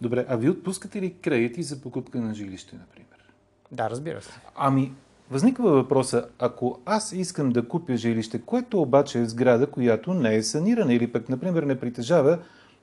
Добре, 0.00 0.26
а 0.28 0.36
ви 0.36 0.48
отпускате 0.48 1.02
ли 1.02 1.14
кредити 1.14 1.62
за 1.62 1.80
покупка 1.80 2.20
на 2.20 2.34
жилище, 2.34 2.76
например? 2.76 3.34
Да, 3.72 3.90
разбира 3.90 4.22
се. 4.22 4.30
Ами, 4.56 4.92
Възниква 5.30 5.70
въпроса, 5.70 6.28
ако 6.38 6.80
аз 6.84 7.12
искам 7.12 7.50
да 7.50 7.68
купя 7.68 7.96
жилище, 7.96 8.42
което 8.42 8.82
обаче 8.82 9.18
е 9.18 9.26
сграда, 9.26 9.66
която 9.66 10.14
не 10.14 10.36
е 10.36 10.42
санирана 10.42 10.94
или 10.94 11.12
пък, 11.12 11.28
например, 11.28 11.62
не 11.62 11.80
притежава 11.80 12.38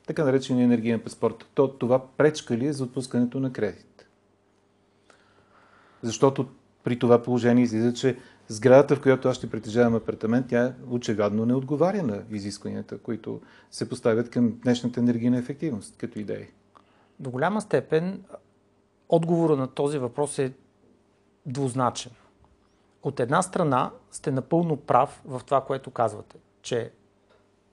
така 0.08 0.24
наречения 0.24 0.64
енергиен 0.64 1.00
паспорт, 1.00 1.48
то 1.54 1.68
това 1.68 2.08
пречка 2.08 2.58
ли 2.58 2.68
е 2.68 2.74
за 2.74 2.84
отпускането 2.84 3.40
на 3.40 3.54
кредит? 3.54 4.08
Защото 6.02 6.48
при 6.84 7.00
това 7.00 7.24
положение 7.24 7.64
излиза, 7.64 7.94
че 7.94 8.18
сградата, 8.48 8.96
в 8.96 9.02
която 9.02 9.30
аз 9.30 9.38
ще 9.38 9.50
притежавам 9.50 9.96
апартамент, 9.96 10.48
тя 10.50 10.74
очевидно 10.90 11.46
не 11.46 11.54
отговаря 11.54 12.04
на 12.04 12.24
изискванията, 12.32 12.98
които 12.98 13.42
се 13.72 13.90
поставят 13.90 14.30
към 14.30 14.60
днешната 14.64 15.00
енергийна 15.00 15.38
ефективност 15.38 15.98
като 15.98 16.20
идеи. 16.20 16.48
До 17.20 17.30
голяма 17.30 17.62
степен 17.62 18.24
отговора 19.10 19.56
на 19.56 19.68
този 19.68 19.98
въпрос 19.98 20.40
е 20.40 20.54
двузначен. 21.46 22.12
От 23.04 23.20
една 23.20 23.42
страна 23.42 23.92
сте 24.12 24.32
напълно 24.32 24.78
прав 24.78 25.22
в 25.26 25.42
това, 25.46 25.62
което 25.62 25.92
казвате, 25.92 26.38
че 26.62 26.92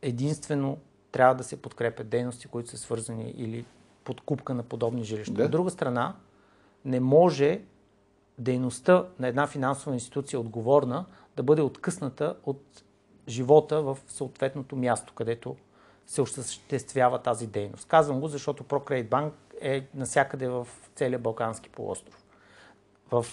единствено 0.02 0.78
трябва 1.12 1.34
да 1.34 1.44
се 1.44 1.62
подкрепят 1.62 2.08
дейности, 2.08 2.48
които 2.48 2.70
са 2.70 2.78
свързани 2.78 3.34
или 3.36 3.64
подкупка 4.04 4.54
на 4.54 4.62
подобни 4.62 5.04
жилища. 5.04 5.34
Да. 5.34 5.44
От 5.44 5.50
друга 5.50 5.70
страна, 5.70 6.14
не 6.84 7.00
може 7.00 7.60
дейността 8.38 9.06
на 9.18 9.28
една 9.28 9.46
финансова 9.46 9.94
институция 9.94 10.40
отговорна 10.40 11.04
да 11.36 11.42
бъде 11.42 11.62
откъсната 11.62 12.36
от 12.44 12.82
живота 13.28 13.82
в 13.82 13.98
съответното 14.08 14.76
място, 14.76 15.12
където 15.14 15.56
се 16.06 16.22
осъществява 16.22 17.22
тази 17.22 17.46
дейност. 17.46 17.88
Казвам 17.88 18.20
го, 18.20 18.28
защото 18.28 18.64
ProCredit 18.64 19.08
Bank 19.08 19.30
е 19.60 19.86
насякъде 19.94 20.48
в 20.48 20.68
целия 20.94 21.18
Балкански 21.18 21.68
полуостров. 21.68 22.24
В 23.10 23.26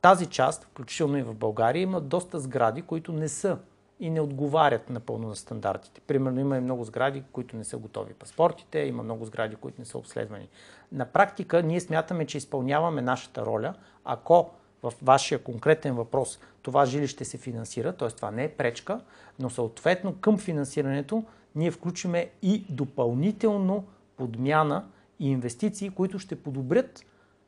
тази 0.00 0.26
част, 0.26 0.64
включително 0.64 1.18
и 1.18 1.22
в 1.22 1.34
България, 1.34 1.82
има 1.82 2.00
доста 2.00 2.40
сгради, 2.40 2.82
които 2.82 3.12
не 3.12 3.28
са 3.28 3.58
и 4.04 4.10
не 4.10 4.20
отговарят 4.20 4.90
напълно 4.90 5.28
на 5.28 5.36
стандартите. 5.36 6.00
Примерно 6.00 6.40
има 6.40 6.56
и 6.56 6.60
много 6.60 6.84
сгради, 6.84 7.22
които 7.32 7.56
не 7.56 7.64
са 7.64 7.76
готови 7.76 8.14
паспортите, 8.14 8.78
има 8.78 9.02
много 9.02 9.24
сгради, 9.24 9.56
които 9.56 9.80
не 9.80 9.84
са 9.84 9.98
обследвани. 9.98 10.48
На 10.92 11.04
практика 11.04 11.62
ние 11.62 11.80
смятаме, 11.80 12.26
че 12.26 12.38
изпълняваме 12.38 13.02
нашата 13.02 13.46
роля, 13.46 13.74
ако 14.04 14.50
в 14.82 14.92
вашия 15.02 15.38
конкретен 15.38 15.94
въпрос 15.94 16.38
това 16.62 16.86
жилище 16.86 17.24
се 17.24 17.38
финансира, 17.38 17.92
т.е. 17.92 18.08
това 18.08 18.30
не 18.30 18.44
е 18.44 18.48
пречка, 18.48 19.00
но 19.38 19.50
съответно 19.50 20.14
към 20.20 20.38
финансирането 20.38 21.24
ние 21.54 21.70
включиме 21.70 22.30
и 22.42 22.66
допълнително 22.70 23.84
подмяна 24.16 24.84
и 25.20 25.30
инвестиции, 25.30 25.90
които 25.90 26.18
ще 26.18 26.42
подобрят 26.42 27.04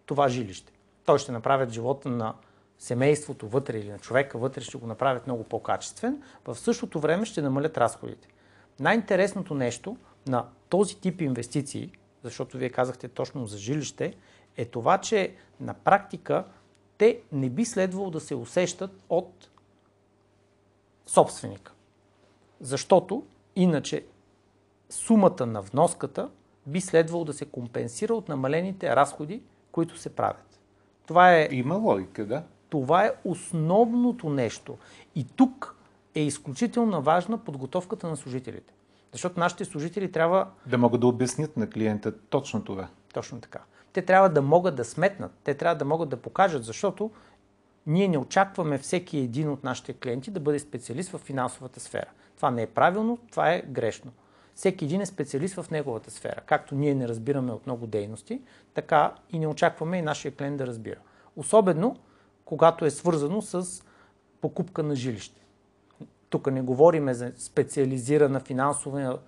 това 0.07 0.29
жилище. 0.29 0.73
Той 1.05 1.19
ще 1.19 1.33
направят 1.33 1.71
живота 1.73 2.09
на 2.09 2.35
семейството 2.79 3.49
вътре 3.49 3.79
или 3.79 3.91
на 3.91 3.99
човека 3.99 4.39
вътре 4.39 4.61
ще 4.61 4.79
го 4.79 4.87
направят 4.87 5.27
много 5.27 5.45
по-качествен, 5.45 6.23
в 6.45 6.55
същото 6.55 7.01
време 7.01 7.27
ще 7.27 7.43
намалят 7.43 7.79
разходите. 7.79 8.29
Най-интересното 8.81 9.55
нещо 9.55 9.97
на 10.27 10.47
този 10.69 11.01
тип 11.01 11.21
инвестиции, 11.21 11.93
защото 12.23 12.59
вие 12.59 12.71
казахте 12.71 13.09
точно 13.09 13.47
за 13.47 13.59
жилище, 13.59 14.15
е 14.57 14.65
това, 14.65 14.99
че 14.99 15.35
на 15.61 15.75
практика 15.75 16.45
те 16.99 17.21
не 17.33 17.51
би 17.51 17.65
следвало 17.65 18.11
да 18.11 18.21
се 18.21 18.35
усещат 18.35 18.91
от 19.09 19.51
собственика. 21.07 21.73
Защото 22.61 23.27
иначе 23.57 24.07
сумата 24.91 25.47
на 25.47 25.63
вноската 25.63 26.31
би 26.67 26.81
следвало 26.81 27.25
да 27.25 27.33
се 27.33 27.45
компенсира 27.45 28.15
от 28.15 28.29
намалените 28.29 28.97
разходи, 28.97 29.43
които 29.73 29.99
се 29.99 30.17
правят. 30.17 30.61
Това 31.07 31.35
е... 31.35 31.49
Има 31.51 31.75
логика, 31.75 32.27
да. 32.27 32.43
Това 32.69 33.05
е 33.05 33.13
основното 33.25 34.29
нещо. 34.29 34.79
И 35.15 35.25
тук 35.25 35.77
е 36.15 36.21
изключително 36.21 37.03
важна 37.03 37.39
подготовката 37.39 38.09
на 38.09 38.17
служителите. 38.17 38.75
Защото 39.13 39.41
нашите 39.41 39.65
служители 39.65 40.13
трябва... 40.13 40.51
Да 40.67 40.79
могат 40.79 41.01
да 41.01 41.07
обяснят 41.07 41.57
на 41.57 41.71
клиента 41.71 42.13
точно 42.19 42.65
това. 42.65 42.89
Точно 43.15 43.41
така. 43.41 43.61
Те 43.93 44.03
трябва 44.03 44.29
да 44.29 44.43
могат 44.43 44.77
да 44.77 44.85
сметнат, 44.85 45.33
те 45.45 45.55
трябва 45.55 45.77
да 45.77 45.85
могат 45.85 46.09
да 46.09 46.17
покажат, 46.17 46.65
защото 46.65 47.11
ние 47.87 48.09
не 48.09 48.19
очакваме 48.19 48.79
всеки 48.79 49.19
един 49.19 49.51
от 49.51 49.65
нашите 49.65 49.93
клиенти 49.93 50.31
да 50.31 50.41
бъде 50.41 50.59
специалист 50.59 51.11
в 51.11 51.19
финансовата 51.19 51.81
сфера. 51.81 52.11
Това 52.37 52.51
не 52.51 52.63
е 52.63 52.67
правилно, 52.67 53.19
това 53.31 53.53
е 53.53 53.63
грешно. 53.69 54.13
Всеки 54.55 54.85
един 54.85 55.01
е 55.01 55.07
специалист 55.07 55.55
в 55.55 55.71
неговата 55.71 56.11
сфера. 56.11 56.41
Както 56.47 56.75
ние 56.75 56.95
не 56.95 57.09
разбираме 57.09 57.53
от 57.53 57.67
много 57.67 57.87
дейности, 57.87 58.43
така 58.75 59.15
и 59.31 59.39
не 59.39 59.47
очакваме 59.47 59.99
и 59.99 60.03
нашия 60.03 60.35
клиент 60.35 60.57
да 60.57 60.67
разбира. 60.67 60.99
Особено 61.37 61.97
когато 62.47 62.85
е 62.85 62.91
свързано 62.91 63.43
с 63.43 63.83
покупка 64.41 64.83
на 64.83 64.97
жилище. 64.97 65.41
Тук 66.31 66.53
не 66.53 66.63
говориме 66.63 67.15
за 67.15 67.33
специализирана 67.37 68.41
финансова 68.41 69.19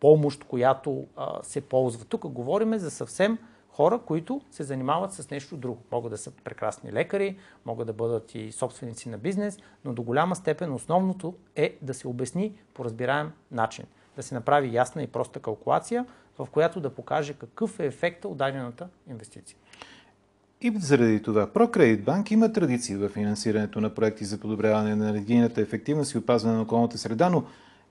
помощ, 0.00 0.44
която 0.44 1.06
а, 1.16 1.42
се 1.42 1.60
ползва. 1.60 2.04
Тук 2.04 2.28
говориме 2.28 2.78
за 2.78 2.90
съвсем 2.90 3.38
хора, 3.68 4.00
които 4.06 4.40
се 4.50 4.62
занимават 4.62 5.12
с 5.12 5.30
нещо 5.30 5.56
друго. 5.56 5.82
Могат 5.92 6.10
да 6.10 6.18
са 6.18 6.30
прекрасни 6.30 6.92
лекари, 6.92 7.38
могат 7.64 7.86
да 7.86 7.92
бъдат 7.92 8.34
и 8.34 8.52
собственици 8.52 9.08
на 9.08 9.18
бизнес, 9.18 9.58
но 9.84 9.92
до 9.92 10.02
голяма 10.02 10.36
степен 10.36 10.72
основното 10.72 11.34
е 11.56 11.78
да 11.82 11.94
се 11.94 12.08
обясни 12.08 12.58
по 12.74 12.84
разбираем 12.84 13.32
начин. 13.50 13.84
Да 14.16 14.22
се 14.22 14.34
направи 14.34 14.74
ясна 14.74 15.02
и 15.02 15.06
проста 15.06 15.40
калкулация, 15.40 16.06
в 16.38 16.48
която 16.52 16.80
да 16.80 16.94
покаже 16.94 17.34
какъв 17.34 17.80
е 17.80 17.86
ефекта 17.86 18.28
от 18.28 18.36
дадената 18.36 18.88
инвестиция. 19.08 19.58
И 20.62 20.72
заради 20.78 21.22
това 21.22 21.46
ProCredit 21.46 22.04
Bank 22.04 22.32
има 22.32 22.52
традиция 22.52 22.98
в 22.98 23.08
финансирането 23.08 23.80
на 23.80 23.94
проекти 23.94 24.24
за 24.24 24.40
подобряване 24.40 24.96
на 24.96 25.08
енергийната 25.08 25.60
ефективност 25.60 26.12
и 26.12 26.18
опазване 26.18 26.56
на 26.56 26.62
околната 26.62 26.98
среда, 26.98 27.28
но 27.28 27.44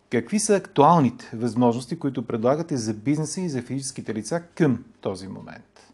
какви 0.09 0.39
са 0.39 0.55
актуалните 0.55 1.29
възможности, 1.33 1.99
които 1.99 2.27
предлагате 2.27 2.77
за 2.77 2.93
бизнеса 2.93 3.41
и 3.41 3.49
за 3.49 3.61
физическите 3.61 4.13
лица 4.13 4.43
към 4.55 4.85
този 5.01 5.27
момент? 5.27 5.93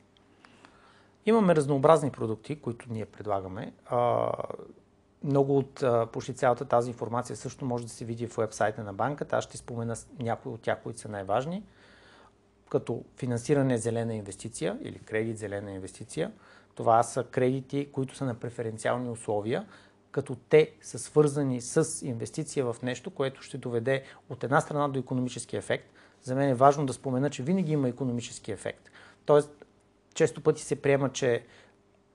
Имаме 1.25 1.55
разнообразни 1.55 2.09
продукти, 2.09 2.55
които 2.55 2.85
ние 2.89 3.05
предлагаме. 3.05 3.73
Много 5.23 5.57
от 5.57 5.83
почти 6.11 6.33
цялата 6.33 6.65
тази 6.65 6.89
информация 6.89 7.35
също 7.35 7.65
може 7.65 7.83
да 7.83 7.89
се 7.89 8.05
види 8.05 8.27
в 8.27 8.37
вебсайта 8.37 8.83
на 8.83 8.93
банката. 8.93 9.37
Аз 9.37 9.43
ще 9.43 9.57
спомена 9.57 9.95
някои 10.19 10.51
от 10.51 10.61
тях, 10.61 10.79
които 10.83 10.99
са 10.99 11.09
най-важни, 11.09 11.63
като 12.69 13.03
финансиране 13.17 13.77
зелена 13.77 14.15
инвестиция 14.15 14.77
или 14.81 14.99
кредит 14.99 15.37
зелена 15.37 15.71
инвестиция– 15.71 16.31
това 16.75 17.03
са 17.03 17.23
кредити, 17.23 17.89
които 17.91 18.15
са 18.15 18.25
на 18.25 18.33
преференциални 18.33 19.09
условия, 19.09 19.65
като 20.11 20.35
те 20.49 20.71
са 20.81 20.99
свързани 20.99 21.61
с 21.61 22.05
инвестиция 22.05 22.65
в 22.65 22.75
нещо, 22.83 23.11
което 23.11 23.41
ще 23.41 23.57
доведе 23.57 24.03
от 24.29 24.43
една 24.43 24.61
страна 24.61 24.87
до 24.87 24.99
економически 24.99 25.57
ефект. 25.57 25.93
За 26.21 26.35
мен 26.35 26.49
е 26.49 26.55
важно 26.55 26.85
да 26.85 26.93
спомена, 26.93 27.29
че 27.29 27.43
винаги 27.43 27.71
има 27.71 27.89
економически 27.89 28.51
ефект. 28.51 28.91
Тоест, 29.25 29.65
често 30.13 30.41
пъти 30.41 30.61
се 30.61 30.81
приема, 30.81 31.11
че 31.11 31.45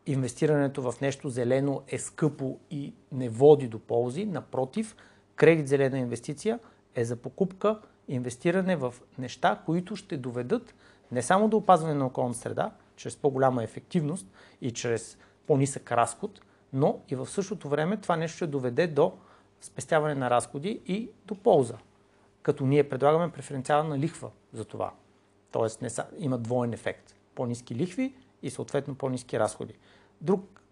инвестирането 0.07 0.83
в 0.83 1.01
нещо 1.01 1.29
зелено 1.29 1.83
е 1.89 1.99
скъпо 1.99 2.59
и 2.71 2.95
не 3.13 3.29
води 3.29 3.69
до 3.69 3.79
ползи. 3.79 4.27
Напротив, 4.27 4.97
кредит 5.37 5.69
зелена 5.69 5.99
инвестиция 5.99 6.59
е 6.95 7.05
за 7.05 7.17
покупка, 7.17 7.81
инвестиране 8.09 8.77
в 8.77 8.95
неща, 9.19 9.63
които 9.67 9.97
ще 9.97 10.17
доведат 10.17 10.75
не 11.13 11.23
само 11.23 11.49
до 11.49 11.57
опазване 11.57 11.95
на 11.95 12.07
околната 12.07 12.39
среда, 12.39 12.71
чрез 13.01 13.17
по-голяма 13.17 13.65
ефективност 13.65 14.27
и 14.61 14.71
чрез 14.71 15.19
по-нисък 15.47 15.93
разход, 15.93 16.41
но 16.73 17.01
и 17.09 17.15
в 17.15 17.27
същото 17.27 17.69
време 17.69 17.97
това 17.97 18.17
нещо 18.17 18.37
ще 18.37 18.47
доведе 18.47 18.87
до 18.87 19.13
спестяване 19.61 20.15
на 20.15 20.31
разходи 20.31 20.81
и 20.87 21.11
до 21.27 21.35
полза. 21.35 21.79
Като 22.43 22.67
ние 22.67 22.89
предлагаме 22.89 23.33
преференциална 23.33 23.99
лихва 23.99 24.31
за 24.53 24.65
това. 24.65 24.93
Тоест 25.53 25.83
не 25.83 25.91
са, 25.91 26.07
има 26.19 26.39
двоен 26.39 26.73
ефект. 26.73 27.15
По-низки 27.35 27.75
лихви 27.75 28.15
и 28.43 28.51
съответно 28.51 28.95
по-низки 28.95 29.39
разходи. 29.39 29.75
Друг 30.21 30.63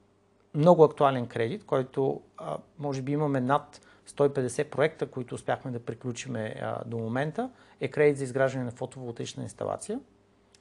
много 0.54 0.84
актуален 0.84 1.26
кредит, 1.26 1.64
който 1.64 2.20
а, 2.36 2.58
може 2.78 3.02
би 3.02 3.12
имаме 3.12 3.40
над 3.40 3.80
150 4.08 4.70
проекта, 4.70 5.06
които 5.06 5.34
успяхме 5.34 5.70
да 5.70 5.80
приключиме 5.80 6.54
а, 6.60 6.84
до 6.84 6.98
момента, 6.98 7.50
е 7.80 7.88
кредит 7.88 8.18
за 8.18 8.24
изграждане 8.24 8.64
на 8.64 8.70
фотоволтаична 8.70 9.42
инсталация. 9.42 10.00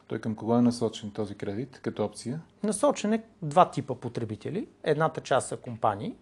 Той 0.08 0.20
към 0.20 0.36
кого 0.36 0.56
е 0.56 0.62
насочен 0.62 1.12
този 1.12 1.36
кредит 1.36 1.80
като 1.84 2.06
опция? 2.06 2.42
Насочен 2.64 3.14
е 3.14 3.24
два 3.42 3.72
типа 3.72 3.96
потребители. 3.96 4.68
Едната 4.84 5.22
част 5.22 5.48
са 5.48 5.58
компании 5.58 6.16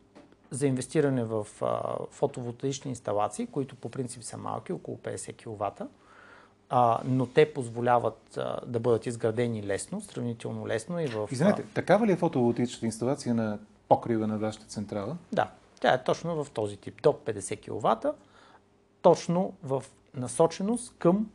за 0.51 0.67
инвестиране 0.67 1.23
в 1.23 1.47
а, 1.61 1.81
фотоволтаични 2.11 2.89
инсталации, 2.89 3.47
които 3.47 3.75
по 3.75 3.89
принцип 3.89 4.23
са 4.23 4.37
малки, 4.37 4.73
около 4.73 4.97
50 4.97 5.35
кВт, 5.35 5.81
а, 6.69 6.99
но 7.05 7.25
те 7.25 7.53
позволяват 7.53 8.37
а, 8.37 8.59
да 8.65 8.79
бъдат 8.79 9.05
изградени 9.05 9.63
лесно, 9.63 10.01
сравнително 10.01 10.67
лесно 10.67 10.99
и 10.99 11.07
в... 11.07 11.29
Извинете, 11.31 11.63
такава 11.63 12.07
ли 12.07 12.11
е 12.11 12.15
фотоволтаичната 12.15 12.85
инсталация 12.85 13.35
на 13.35 13.59
покрива 13.89 14.27
на 14.27 14.37
вашата 14.37 14.65
централа? 14.65 15.17
Да, 15.31 15.51
тя 15.81 15.93
е 15.93 16.03
точно 16.03 16.43
в 16.43 16.51
този 16.51 16.77
тип, 16.77 17.01
до 17.01 17.09
50 17.09 17.61
кВт, 17.61 18.05
точно 19.01 19.53
в 19.63 19.83
насоченост 20.15 20.93
към 20.99 21.29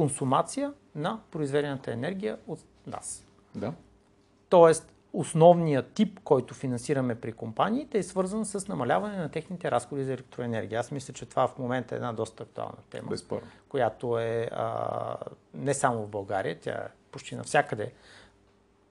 консумация 0.00 0.72
на 0.94 1.20
произведената 1.30 1.92
енергия 1.92 2.38
от 2.46 2.60
нас. 2.86 3.26
Да. 3.54 3.72
Тоест, 4.48 4.92
основният 5.12 5.92
тип, 5.92 6.20
който 6.24 6.54
финансираме 6.54 7.14
при 7.14 7.32
компаниите 7.32 7.98
е 7.98 8.02
свързан 8.02 8.44
с 8.44 8.68
намаляване 8.68 9.16
на 9.16 9.28
техните 9.28 9.70
разходи 9.70 10.04
за 10.04 10.12
електроенергия. 10.12 10.80
Аз 10.80 10.90
мисля, 10.90 11.14
че 11.14 11.26
това 11.26 11.48
в 11.48 11.58
момента 11.58 11.94
е 11.94 11.96
една 11.96 12.12
доста 12.12 12.42
актуална 12.42 12.76
тема, 12.90 13.08
Безспорно. 13.10 13.46
която 13.68 14.18
е 14.18 14.48
а, 14.52 15.16
не 15.54 15.74
само 15.74 16.02
в 16.02 16.08
България, 16.08 16.58
тя 16.60 16.72
е 16.72 16.88
почти 17.12 17.36
навсякъде 17.36 17.92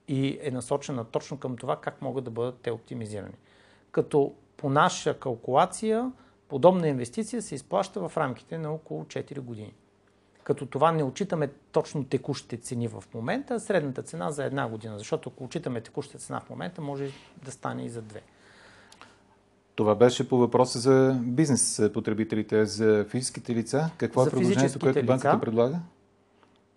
и 0.08 0.39
е 0.42 0.51
насочена 0.51 1.06
точно 1.06 1.39
към 1.39 1.58
това 1.58 1.82
как 1.82 2.01
могат 2.01 2.24
да 2.24 2.32
бъдат 2.32 2.60
те 2.62 2.72
оптимизирани. 2.72 3.38
Като 3.92 4.34
по 4.58 4.70
наша 4.70 5.20
калкулация, 5.20 6.12
подобна 6.48 6.88
инвестиция 6.88 7.42
се 7.42 7.56
изплаща 7.56 8.10
в 8.10 8.18
рамките 8.18 8.58
на 8.58 8.74
около 8.74 9.04
4 9.04 9.39
години 9.39 9.74
като 10.50 10.65
това 10.65 10.91
не 10.91 11.03
отчитаме 11.03 11.50
точно 11.72 12.03
текущите 12.03 12.58
цени 12.58 12.88
в 12.88 13.03
момента, 13.13 13.53
а 13.53 13.60
средната 13.60 14.03
цена 14.03 14.32
за 14.32 14.46
една 14.46 14.68
година, 14.68 14.98
защото 14.98 15.29
ако 15.29 15.44
отчитаме 15.44 15.82
текущата 15.82 16.18
цена 16.18 16.39
в 16.39 16.50
момента, 16.50 16.82
може 16.82 17.12
да 17.46 17.51
стане 17.51 17.86
и 17.86 17.89
за 17.89 18.01
две. 18.01 18.22
Това 19.75 19.96
беше 19.96 20.29
по 20.29 20.38
въпроса 20.38 20.79
за 20.79 21.20
бизнес 21.22 21.82
потребителите, 21.94 22.65
за 22.65 23.06
физическите 23.10 23.56
лица. 23.56 23.89
Какво 23.98 24.22
е 24.22 24.24
за 24.24 24.29
е 24.29 24.32
предложението, 24.32 24.79
което 24.79 25.06
банката 25.06 25.29
лица, 25.29 25.41
предлага? 25.41 25.79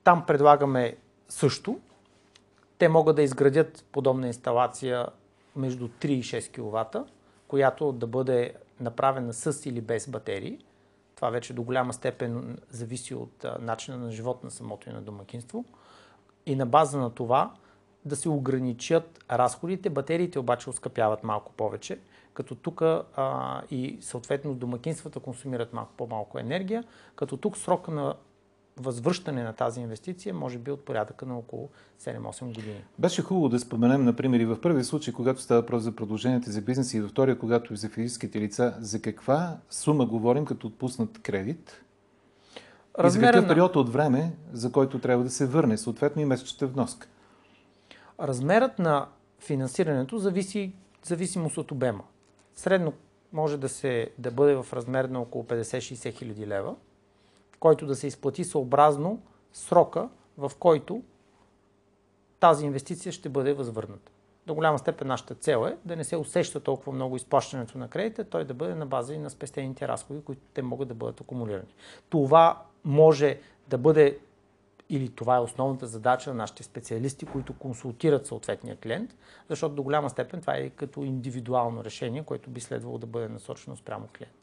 Там 0.05 0.25
предлагаме 0.27 0.97
също. 1.29 1.81
Те 2.79 2.89
могат 2.89 3.17
да 3.17 3.23
изградят 3.23 3.85
подобна 3.93 4.27
инсталация 4.27 5.07
между 5.57 5.89
3 5.89 6.07
и 6.07 6.23
6 6.23 6.51
кВт, 6.51 7.11
която 7.49 7.93
да 7.93 8.07
бъде 8.07 8.55
направена 8.81 9.33
с 9.33 9.67
или 9.67 9.81
без 9.81 10.09
батерии 10.09 10.59
това 11.23 11.31
вече 11.31 11.55
до 11.55 11.63
голяма 11.63 11.93
степен 11.93 12.59
зависи 12.71 13.15
от 13.15 13.47
начина 13.61 13.97
на 13.97 14.11
живот 14.11 14.45
на 14.45 14.51
самото 14.51 14.91
и 14.91 14.93
на 14.93 15.03
домакинство. 15.03 15.65
И 16.47 16.57
на 16.57 16.67
база 16.67 16.99
на 16.99 17.11
това 17.11 17.55
да 18.05 18.17
се 18.17 18.29
ограничат 18.29 19.25
разходите. 19.31 19.91
Батериите 19.91 20.39
обаче 20.39 20.71
оскъпяват 20.71 21.25
малко 21.25 21.53
повече, 21.53 21.99
като 22.35 22.55
тук 22.55 22.83
и 23.71 23.99
съответно 24.01 24.55
домакинствата 24.55 25.21
консумират 25.21 25.73
малко 25.73 25.93
по-малко 25.97 26.39
енергия, 26.39 26.85
като 27.17 27.37
тук 27.37 27.57
срока 27.57 27.91
на 27.91 28.15
възвръщане 28.77 29.43
на 29.43 29.53
тази 29.53 29.81
инвестиция 29.81 30.35
може 30.35 30.59
би 30.59 30.71
от 30.71 30.85
порядъка 30.85 31.27
на 31.27 31.39
около 31.39 31.69
7-8 32.01 32.45
години. 32.55 32.85
Беше 32.99 33.23
хубаво 33.23 33.49
да 33.49 33.59
споменем, 33.59 34.05
например, 34.05 34.41
и 34.41 34.45
в 34.45 34.61
първия 34.61 34.85
случай, 34.85 35.15
когато 35.15 35.41
става 35.41 35.61
въпрос 35.61 35.83
за 35.83 35.97
продълженията 35.97 36.51
за 36.51 36.61
бизнес 36.61 36.95
и 36.95 37.01
във 37.01 37.11
втория, 37.11 37.39
когато 37.39 37.75
е 37.75 37.77
за 37.77 37.89
физическите 37.89 38.41
лица, 38.41 38.77
за 38.81 39.03
каква 39.03 39.57
сума 39.71 40.07
говорим 40.07 40.45
като 40.45 40.67
отпуснат 40.67 41.23
кредит? 41.23 41.83
Размера 42.99 43.27
и 43.27 43.33
за 43.33 43.33
какъв 43.33 43.49
период 43.49 43.77
от 43.77 43.93
време, 43.93 44.33
за 44.53 44.73
който 44.73 44.99
трябва 44.99 45.25
да 45.25 45.31
се 45.31 45.47
върне, 45.47 45.79
съответно 45.79 46.23
и 46.23 46.25
месечната 46.25 46.67
вноска? 46.67 47.09
Размерът 48.21 48.79
на 48.79 49.07
финансирането 49.41 50.19
зависи 50.19 50.73
зависимост 51.05 51.57
от 51.57 51.71
обема. 51.71 52.05
Средно 52.55 52.93
може 53.33 53.57
да, 53.57 53.69
се, 53.69 54.11
да 54.19 54.31
бъде 54.31 54.55
в 54.55 54.67
размер 54.73 55.05
на 55.05 55.21
около 55.21 55.45
50-60 55.45 56.13
хиляди 56.13 56.47
лева 56.47 56.75
който 57.63 57.87
да 57.87 57.97
се 57.97 58.07
изплати 58.07 58.45
съобразно 58.45 59.23
срока, 59.53 60.09
в 60.39 60.53
който 60.59 61.03
тази 62.41 62.67
инвестиция 62.67 63.13
ще 63.13 63.29
бъде 63.29 63.53
възвърната. 63.53 64.13
До 64.47 64.55
голяма 64.55 64.79
степен 64.79 65.09
нашата 65.09 65.35
цел 65.35 65.67
е 65.67 65.77
да 65.85 65.97
не 65.97 66.05
се 66.05 66.17
усеща 66.17 66.61
толкова 66.61 66.93
много 66.93 67.17
изплащането 67.17 67.79
на 67.79 67.89
кредита, 67.89 68.25
той 68.25 68.45
да 68.45 68.55
бъде 68.55 68.75
на 68.75 68.87
база 68.87 69.15
и 69.15 69.19
на 69.19 69.31
спестените 69.31 69.89
разходи, 69.89 70.25
които 70.25 70.43
те 70.55 70.63
могат 70.63 70.89
да 70.89 70.95
бъдат 70.95 71.21
акумулирани. 71.21 71.75
Това 72.11 72.63
може 72.85 73.41
да 73.69 73.79
бъде 73.79 74.19
или 74.89 75.09
това 75.09 75.37
е 75.37 75.41
основната 75.41 75.87
задача 75.87 76.31
на 76.31 76.37
нашите 76.37 76.63
специалисти, 76.63 77.27
които 77.27 77.59
консултират 77.59 78.27
съответния 78.27 78.77
клиент, 78.77 79.17
защото 79.49 79.75
до 79.75 79.83
голяма 79.83 80.11
степен 80.11 80.41
това 80.41 80.57
е 80.57 80.71
като 80.71 81.03
индивидуално 81.03 81.85
решение, 81.85 82.23
което 82.23 82.51
би 82.51 82.61
следвало 82.61 82.99
да 82.99 83.07
бъде 83.07 83.29
насочено 83.29 83.77
спрямо 83.77 84.09
клиента. 84.19 84.42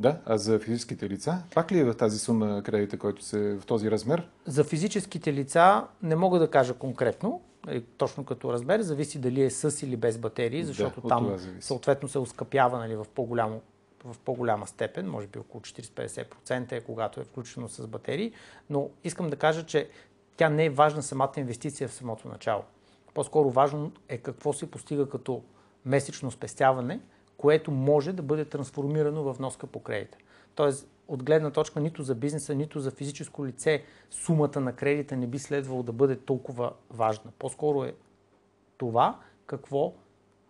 Да, 0.00 0.20
а 0.26 0.38
за 0.38 0.58
физическите 0.58 1.08
лица? 1.08 1.42
Пак 1.54 1.72
ли 1.72 1.78
е 1.78 1.84
в 1.84 1.94
тази 1.94 2.18
сума 2.18 2.62
кредита, 2.62 2.98
който 2.98 3.24
се 3.24 3.54
в 3.54 3.66
този 3.66 3.90
размер? 3.90 4.28
За 4.46 4.64
физическите 4.64 5.32
лица 5.32 5.86
не 6.02 6.16
мога 6.16 6.38
да 6.38 6.50
кажа 6.50 6.74
конкретно, 6.74 7.42
нали, 7.66 7.84
точно 7.96 8.24
като 8.24 8.52
размер, 8.52 8.80
зависи 8.80 9.18
дали 9.18 9.42
е 9.42 9.50
с 9.50 9.86
или 9.86 9.96
без 9.96 10.18
батерии, 10.18 10.64
защото 10.64 11.00
да, 11.00 11.08
там 11.08 11.36
съответно 11.60 12.08
се 12.08 12.18
ускъпява 12.18 12.78
нали, 12.78 12.96
в, 12.96 13.06
по-голямо, 13.14 13.60
в 14.04 14.18
по-голяма 14.18 14.66
степен, 14.66 15.10
може 15.10 15.26
би 15.26 15.38
около 15.38 15.60
40-50% 15.60 16.72
е 16.72 16.80
когато 16.80 17.20
е 17.20 17.24
включено 17.24 17.68
с 17.68 17.86
батерии, 17.86 18.32
но 18.70 18.90
искам 19.04 19.30
да 19.30 19.36
кажа, 19.36 19.66
че 19.66 19.88
тя 20.36 20.48
не 20.48 20.64
е 20.64 20.70
важна 20.70 21.02
самата 21.02 21.32
инвестиция 21.36 21.88
в 21.88 21.94
самото 21.94 22.28
начало. 22.28 22.62
По-скоро 23.14 23.50
важно 23.50 23.92
е 24.08 24.18
какво 24.18 24.52
се 24.52 24.70
постига 24.70 25.08
като 25.08 25.42
месечно 25.84 26.30
спестяване– 26.30 27.00
което 27.36 27.70
може 27.70 28.12
да 28.12 28.22
бъде 28.22 28.44
трансформирано 28.44 29.22
в 29.22 29.32
вноска 29.32 29.66
по 29.66 29.80
кредита. 29.80 30.18
Тоест, 30.54 30.88
от 31.08 31.22
гледна 31.22 31.50
точка 31.50 31.80
нито 31.80 32.02
за 32.02 32.14
бизнеса, 32.14 32.54
нито 32.54 32.80
за 32.80 32.90
физическо 32.90 33.46
лице, 33.46 33.84
сумата 34.10 34.60
на 34.60 34.72
кредита 34.72 35.16
не 35.16 35.26
би 35.26 35.38
следвало 35.38 35.82
да 35.82 35.92
бъде 35.92 36.16
толкова 36.16 36.72
важна. 36.90 37.32
По-скоро 37.38 37.84
е 37.84 37.94
това 38.78 39.18
какво 39.46 39.92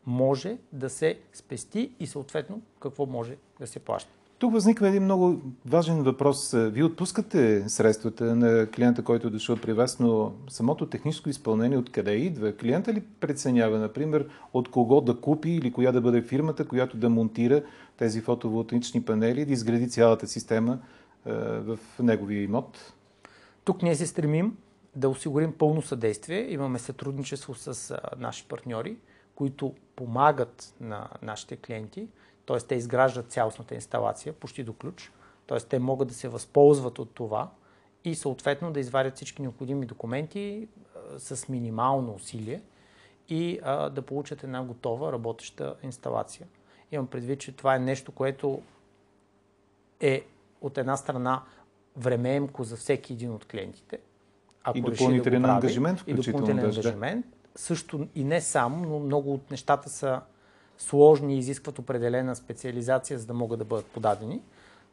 може 0.06 0.58
да 0.72 0.90
се 0.90 1.20
спести 1.32 1.92
и 2.00 2.06
съответно 2.06 2.62
какво 2.80 3.06
може 3.06 3.36
да 3.60 3.66
се 3.66 3.78
плаща. 3.78 4.10
Тук 4.38 4.52
възниква 4.52 4.88
един 4.88 5.02
много 5.02 5.40
важен 5.66 6.02
въпрос. 6.02 6.52
Вие 6.54 6.84
отпускате 6.84 7.68
средствата 7.68 8.36
на 8.36 8.66
клиента, 8.66 9.04
който 9.04 9.26
е 9.26 9.30
дошъл 9.30 9.56
при 9.56 9.72
вас, 9.72 10.00
но 10.00 10.32
самото 10.48 10.86
техническо 10.86 11.28
изпълнение 11.28 11.78
откъде 11.78 12.12
идва? 12.12 12.56
Клиента 12.56 12.92
ли 12.92 13.02
преценява, 13.20 13.78
например, 13.78 14.28
от 14.52 14.70
кого 14.70 15.00
да 15.00 15.20
купи 15.20 15.50
или 15.50 15.72
коя 15.72 15.92
да 15.92 16.00
бъде 16.00 16.22
фирмата, 16.22 16.68
която 16.68 16.96
да 16.96 17.08
монтира 17.08 17.62
тези 17.96 18.20
фотоволтаични 18.20 19.04
панели 19.04 19.40
и 19.40 19.44
да 19.44 19.52
изгради 19.52 19.90
цялата 19.90 20.26
система 20.26 20.78
в 21.26 21.78
неговия 22.02 22.42
имот? 22.42 22.92
Тук 23.64 23.82
ние 23.82 23.94
се 23.94 24.06
стремим 24.06 24.56
да 24.96 25.08
осигурим 25.08 25.52
пълно 25.52 25.82
съдействие. 25.82 26.52
Имаме 26.52 26.78
сътрудничество 26.78 27.54
с 27.54 27.96
наши 28.18 28.44
партньори, 28.48 28.96
които 29.34 29.74
помагат 29.96 30.74
на 30.80 31.08
нашите 31.22 31.56
клиенти 31.56 32.08
т.е. 32.46 32.58
те 32.58 32.74
изграждат 32.74 33.32
цялостната 33.32 33.74
инсталация 33.74 34.32
почти 34.32 34.64
до 34.64 34.72
ключ, 34.72 35.12
т.е. 35.46 35.58
те 35.58 35.78
могат 35.78 36.08
да 36.08 36.14
се 36.14 36.28
възползват 36.28 36.98
от 36.98 37.10
това 37.14 37.50
и 38.04 38.14
съответно 38.14 38.72
да 38.72 38.80
извадят 38.80 39.16
всички 39.16 39.42
необходими 39.42 39.86
документи 39.86 40.68
а, 40.96 41.18
с 41.20 41.48
минимално 41.48 42.14
усилие 42.14 42.62
и 43.28 43.60
а, 43.62 43.90
да 43.90 44.02
получат 44.02 44.44
една 44.44 44.62
готова 44.62 45.12
работеща 45.12 45.74
инсталация. 45.82 46.46
Имам 46.92 47.06
предвид, 47.06 47.40
че 47.40 47.52
това 47.52 47.74
е 47.74 47.78
нещо, 47.78 48.12
което 48.12 48.62
е 50.00 50.24
от 50.60 50.78
една 50.78 50.96
страна 50.96 51.42
времеемко 51.96 52.64
за 52.64 52.76
всеки 52.76 53.12
един 53.12 53.32
от 53.32 53.44
клиентите, 53.44 53.98
Ако 54.64 54.78
и 54.78 54.80
допълнителен 54.80 55.42
да 55.42 55.48
прави, 55.48 55.56
ангажимент, 55.56 56.00
и 56.06 56.12
включително 56.12 56.38
допълнителен 56.38 56.70
даже, 56.70 56.82
да. 56.82 56.88
ангажимент. 56.88 57.26
Също 57.56 58.08
и 58.14 58.24
не 58.24 58.40
само, 58.40 58.88
но 58.88 58.98
много 58.98 59.34
от 59.34 59.50
нещата 59.50 59.88
са 59.88 60.20
сложни 60.78 61.34
и 61.34 61.38
изискват 61.38 61.78
определена 61.78 62.36
специализация, 62.36 63.18
за 63.18 63.26
да 63.26 63.34
могат 63.34 63.58
да 63.58 63.64
бъдат 63.64 63.86
подадени. 63.86 64.42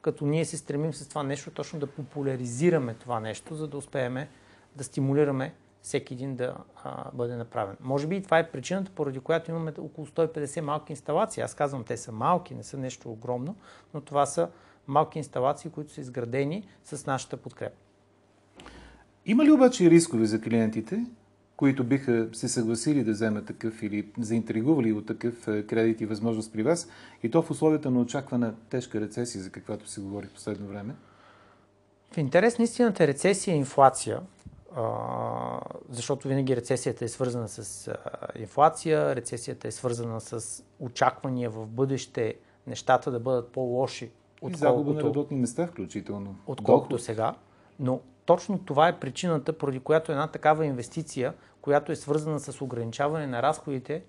Като 0.01 0.25
ние 0.25 0.45
се 0.45 0.57
стремим 0.57 0.93
с 0.93 1.07
това 1.07 1.23
нещо 1.23 1.51
точно 1.51 1.79
да 1.79 1.87
популяризираме 1.87 2.93
това 2.93 3.19
нещо, 3.19 3.55
за 3.55 3.67
да 3.67 3.77
успеем 3.77 4.27
да 4.75 4.83
стимулираме 4.83 5.53
всеки 5.81 6.13
един 6.13 6.35
да 6.35 6.57
а, 6.83 7.11
бъде 7.13 7.35
направен. 7.35 7.77
Може 7.81 8.07
би 8.07 8.15
и 8.15 8.23
това 8.23 8.39
е 8.39 8.51
причината, 8.51 8.91
поради 8.91 9.19
която 9.19 9.51
имаме 9.51 9.73
около 9.77 10.07
150 10.07 10.61
малки 10.61 10.93
инсталации. 10.93 11.43
Аз 11.43 11.55
казвам, 11.55 11.83
те 11.83 11.97
са 11.97 12.11
малки, 12.11 12.55
не 12.55 12.63
са 12.63 12.77
нещо 12.77 13.11
огромно, 13.11 13.55
но 13.93 14.01
това 14.01 14.25
са 14.25 14.49
малки 14.87 15.17
инсталации, 15.17 15.71
които 15.71 15.91
са 15.91 16.01
изградени 16.01 16.67
с 16.83 17.05
нашата 17.05 17.37
подкрепа. 17.37 17.75
Има 19.25 19.45
ли 19.45 19.51
обаче 19.51 19.89
рискове 19.89 20.25
за 20.25 20.41
клиентите, 20.41 21.05
които 21.61 21.83
биха 21.83 22.29
се 22.33 22.47
съгласили 22.47 23.03
да 23.03 23.11
вземат 23.11 23.45
такъв 23.45 23.83
или 23.83 24.11
заинтригували 24.19 24.93
от 24.93 25.05
такъв 25.05 25.47
е, 25.47 25.63
кредит 25.63 26.01
и 26.01 26.05
възможност 26.05 26.53
при 26.53 26.63
вас, 26.63 26.87
и 27.23 27.31
то 27.31 27.41
в 27.41 27.51
условията 27.51 27.91
на 27.91 27.99
очаквана 27.99 28.53
тежка 28.69 29.01
рецесия, 29.01 29.41
за 29.41 29.49
каквато 29.49 29.87
се 29.87 30.01
говори 30.01 30.27
в 30.27 30.33
последно 30.33 30.67
време? 30.67 30.95
В 32.11 32.17
интерес 32.17 32.57
на 32.57 32.63
истината 32.63 33.07
рецесия 33.07 33.53
и 33.55 33.57
инфлация, 33.57 34.19
а, 34.75 34.83
защото 35.89 36.27
винаги 36.27 36.55
рецесията 36.55 37.05
е 37.05 37.07
свързана 37.07 37.47
с 37.47 37.93
инфлация, 38.39 39.15
рецесията 39.15 39.67
е 39.67 39.71
свързана 39.71 40.21
с 40.21 40.63
очаквания 40.79 41.49
в 41.49 41.67
бъдеще 41.67 42.35
нещата 42.67 43.11
да 43.11 43.19
бъдат 43.19 43.51
по-лоши, 43.51 44.11
И 44.49 44.53
загуба 44.53 44.93
на 44.93 45.03
работни 45.03 45.37
места 45.37 45.67
включително. 45.67 46.35
отколкото 46.47 46.89
Доход. 46.89 47.05
сега. 47.05 47.35
Но 47.79 47.99
точно 48.25 48.59
това 48.59 48.87
е 48.87 48.99
причината, 48.99 49.53
поради 49.53 49.79
която 49.79 50.11
една 50.11 50.27
такава 50.27 50.65
инвестиция, 50.65 51.33
която 51.61 51.91
е 51.91 51.95
свързана 51.95 52.39
с 52.39 52.61
ограничаване 52.61 53.27
на 53.27 53.43
разходите 53.43 54.03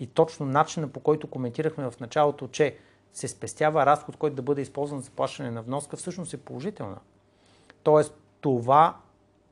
и 0.00 0.06
точно 0.06 0.46
начина 0.46 0.88
по 0.88 1.00
който 1.00 1.26
коментирахме 1.26 1.90
в 1.90 2.00
началото, 2.00 2.48
че 2.48 2.76
се 3.12 3.28
спестява 3.28 3.86
разход, 3.86 4.16
който 4.16 4.36
да 4.36 4.42
бъде 4.42 4.62
използван 4.62 5.00
за 5.00 5.10
плащане 5.10 5.50
на 5.50 5.62
вноска, 5.62 5.96
всъщност 5.96 6.34
е 6.34 6.36
положителна. 6.36 6.98
Тоест, 7.82 8.14
това 8.40 8.96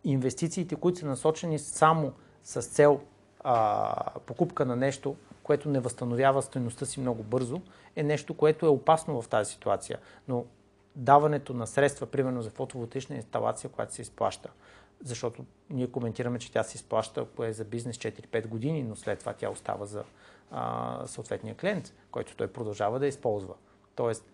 инвестициите, 0.04 0.76
които 0.76 0.98
са 0.98 1.06
насочени 1.06 1.58
само 1.58 2.12
с 2.42 2.62
цел 2.62 3.00
а, 3.40 3.94
покупка 4.26 4.64
на 4.64 4.76
нещо, 4.76 5.16
което 5.42 5.68
не 5.68 5.80
възстановява 5.80 6.42
стоеността 6.42 6.86
си 6.86 7.00
много 7.00 7.22
бързо, 7.22 7.60
е 7.96 8.02
нещо, 8.02 8.34
което 8.34 8.66
е 8.66 8.68
опасно 8.68 9.22
в 9.22 9.28
тази 9.28 9.52
ситуация. 9.52 9.98
Но 10.28 10.44
даването 10.96 11.54
на 11.54 11.66
средства, 11.66 12.06
примерно 12.06 12.42
за 12.42 12.50
фотоволтична 12.50 13.16
инсталация, 13.16 13.70
която 13.70 13.94
се 13.94 14.02
изплаща, 14.02 14.50
защото 15.04 15.44
ние 15.70 15.90
коментираме, 15.90 16.38
че 16.38 16.52
тя 16.52 16.62
се 16.62 16.76
изплаща, 16.76 17.20
ако 17.20 17.44
е 17.44 17.52
за 17.52 17.64
бизнес 17.64 17.96
4-5 17.96 18.46
години, 18.46 18.82
но 18.82 18.96
след 18.96 19.18
това 19.18 19.32
тя 19.32 19.50
остава 19.50 19.86
за 19.86 20.04
а, 20.50 21.02
съответния 21.06 21.54
клиент, 21.54 21.92
който 22.10 22.36
той 22.36 22.48
продължава 22.48 22.98
да 22.98 23.06
използва. 23.06 23.54
Тоест, 23.94 24.24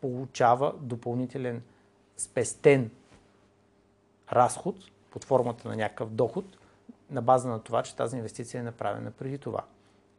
получава 0.00 0.74
допълнителен 0.80 1.62
спестен 2.16 2.90
разход 4.32 4.76
под 5.10 5.24
формата 5.24 5.68
на 5.68 5.76
някакъв 5.76 6.10
доход 6.10 6.44
на 7.10 7.22
база 7.22 7.48
на 7.48 7.62
това, 7.62 7.82
че 7.82 7.96
тази 7.96 8.16
инвестиция 8.16 8.60
е 8.60 8.64
направена 8.64 9.10
преди 9.10 9.38
това. 9.38 9.64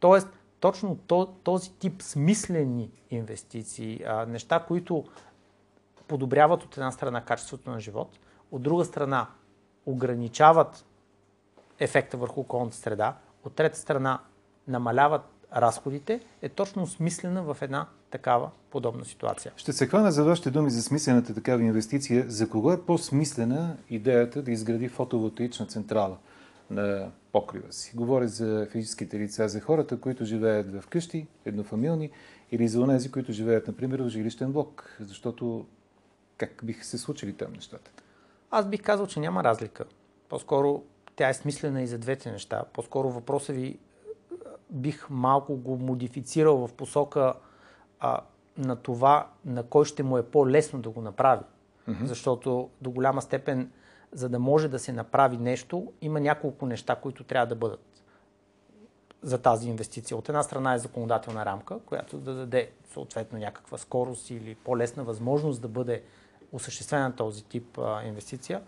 Тоест, 0.00 0.28
точно 0.60 0.98
този 1.44 1.72
тип 1.72 2.02
смислени 2.02 2.90
инвестиции, 3.10 4.04
неща, 4.28 4.64
които 4.68 5.04
подобряват 6.08 6.62
от 6.62 6.76
една 6.76 6.92
страна 6.92 7.24
качеството 7.24 7.70
на 7.70 7.80
живот, 7.80 8.18
от 8.50 8.62
друга 8.62 8.84
страна 8.84 9.28
ограничават 9.86 10.84
ефекта 11.78 12.16
върху 12.16 12.40
околната 12.40 12.76
среда, 12.76 13.16
от 13.44 13.54
трета 13.54 13.78
страна 13.78 14.20
намаляват 14.68 15.22
разходите, 15.56 16.20
е 16.42 16.48
точно 16.48 16.86
смислена 16.86 17.42
в 17.42 17.56
една 17.60 17.86
такава 18.10 18.50
подобна 18.70 19.04
ситуация. 19.04 19.52
Ще 19.56 19.72
се 19.72 19.86
хвана 19.86 20.12
за 20.12 20.24
вашите 20.24 20.50
думи 20.50 20.70
за 20.70 20.82
смислената 20.82 21.34
такава 21.34 21.62
инвестиция. 21.62 22.24
За 22.28 22.48
кого 22.48 22.72
е 22.72 22.82
по-смислена 22.82 23.76
идеята 23.90 24.42
да 24.42 24.50
изгради 24.50 24.88
фотоволтаична 24.88 25.66
централа 25.66 26.16
на 26.70 27.10
покрива 27.32 27.72
си? 27.72 27.92
Говоря 27.96 28.28
за 28.28 28.68
физическите 28.70 29.18
лица, 29.18 29.48
за 29.48 29.60
хората, 29.60 30.00
които 30.00 30.24
живеят 30.24 30.82
в 30.82 30.86
къщи, 30.86 31.26
еднофамилни, 31.44 32.10
или 32.52 32.68
за 32.68 32.80
онези, 32.80 33.10
които 33.10 33.32
живеят, 33.32 33.66
например, 33.68 34.00
в 34.00 34.08
жилищен 34.08 34.52
блок. 34.52 34.96
Защото 35.00 35.66
как 36.36 36.60
биха 36.64 36.84
се 36.84 36.98
случили 36.98 37.32
там 37.32 37.52
нещата? 37.52 37.90
Аз 38.54 38.66
бих 38.66 38.82
казал, 38.82 39.06
че 39.06 39.20
няма 39.20 39.44
разлика. 39.44 39.84
По-скоро 40.28 40.82
тя 41.16 41.28
е 41.28 41.34
смислена 41.34 41.82
и 41.82 41.86
за 41.86 41.98
двете 41.98 42.32
неща. 42.32 42.64
По-скоро 42.72 43.10
въпроса 43.10 43.52
ви 43.52 43.78
бих 44.70 45.10
малко 45.10 45.56
го 45.56 45.76
модифицирал 45.76 46.66
в 46.66 46.72
посока 46.72 47.34
а, 48.00 48.20
на 48.58 48.76
това, 48.76 49.28
на 49.44 49.62
кой 49.62 49.84
ще 49.84 50.02
му 50.02 50.18
е 50.18 50.22
по-лесно 50.22 50.80
да 50.80 50.90
го 50.90 51.00
направи. 51.00 51.44
Mm-hmm. 51.88 52.04
Защото 52.04 52.70
до 52.80 52.90
голяма 52.90 53.22
степен, 53.22 53.72
за 54.12 54.28
да 54.28 54.38
може 54.38 54.68
да 54.68 54.78
се 54.78 54.92
направи 54.92 55.36
нещо, 55.36 55.92
има 56.00 56.20
няколко 56.20 56.66
неща, 56.66 56.96
които 56.96 57.24
трябва 57.24 57.46
да 57.46 57.54
бъдат 57.54 58.02
за 59.22 59.38
тази 59.38 59.68
инвестиция. 59.68 60.16
От 60.16 60.28
една 60.28 60.42
страна 60.42 60.74
е 60.74 60.78
законодателна 60.78 61.46
рамка, 61.46 61.78
която 61.78 62.18
да 62.18 62.34
даде 62.34 62.70
съответно 62.92 63.38
някаква 63.38 63.78
скорост 63.78 64.30
или 64.30 64.54
по-лесна 64.54 65.04
възможност 65.04 65.62
да 65.62 65.68
бъде 65.68 66.02
осъществена 66.52 67.16
този 67.16 67.44
тип 67.44 67.78
а, 67.78 68.02
инвестиция. 68.04 68.62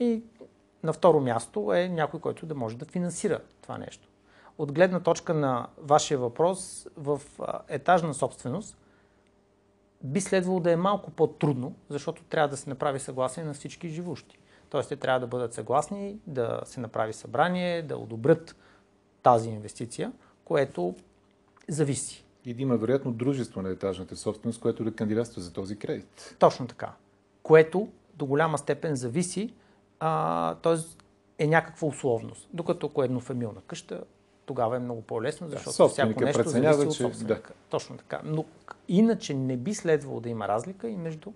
И 0.00 0.22
на 0.82 0.92
второ 0.92 1.20
място 1.20 1.72
е 1.72 1.88
някой, 1.88 2.20
който 2.20 2.46
да 2.46 2.54
може 2.54 2.76
да 2.76 2.84
финансира 2.84 3.40
това 3.62 3.78
нещо. 3.78 4.08
От 4.58 4.72
гледна 4.72 5.00
точка 5.00 5.34
на 5.34 5.66
вашия 5.78 6.18
въпрос, 6.18 6.86
в 6.96 7.20
етажна 7.68 8.14
собственост 8.14 8.76
би 10.02 10.20
следвало 10.20 10.60
да 10.60 10.72
е 10.72 10.76
малко 10.76 11.10
по-трудно, 11.10 11.74
защото 11.88 12.22
трябва 12.22 12.48
да 12.48 12.56
се 12.56 12.70
направи 12.70 13.00
съгласие 13.00 13.44
на 13.44 13.54
всички 13.54 13.88
живущи. 13.88 14.38
Тоест, 14.70 14.88
те 14.88 14.96
трябва 14.96 15.20
да 15.20 15.26
бъдат 15.26 15.54
съгласни, 15.54 16.18
да 16.26 16.60
се 16.64 16.80
направи 16.80 17.12
събрание, 17.12 17.82
да 17.82 17.96
одобрят 17.96 18.56
тази 19.22 19.50
инвестиция, 19.50 20.12
което 20.44 20.94
зависи. 21.68 22.24
И 22.44 22.54
да 22.54 22.62
има 22.62 22.76
вероятно 22.76 23.12
дружество 23.12 23.62
на 23.62 23.70
етажната 23.70 24.16
собственост, 24.16 24.60
което 24.60 24.84
да 24.84 24.94
кандидатства 24.94 25.42
за 25.42 25.52
този 25.52 25.78
кредит. 25.78 26.36
Точно 26.38 26.66
така. 26.66 26.92
Което 27.50 27.88
до 28.14 28.26
голяма 28.26 28.58
степен 28.58 28.96
зависи, 28.96 29.54
т.е. 30.62 31.44
е 31.44 31.46
някаква 31.46 31.88
условност. 31.88 32.48
Докато 32.52 32.86
ако 32.86 33.02
е 33.02 33.04
еднофамилна 33.04 33.60
къща, 33.66 34.04
тогава 34.46 34.76
е 34.76 34.78
много 34.78 35.02
по-лесно, 35.02 35.48
защото 35.48 35.82
да, 35.82 35.88
всяко 35.88 36.24
нещо 36.24 36.48
зависи 36.48 36.86
от 36.86 36.94
собственика. 36.94 37.52
Да. 37.52 37.68
Точно 37.68 37.96
така. 37.96 38.20
Но 38.24 38.44
иначе 38.88 39.34
не 39.34 39.56
би 39.56 39.74
следвало 39.74 40.20
да 40.20 40.28
има 40.28 40.48
разлика 40.48 40.88
и 40.88 40.96
между, 40.96 41.32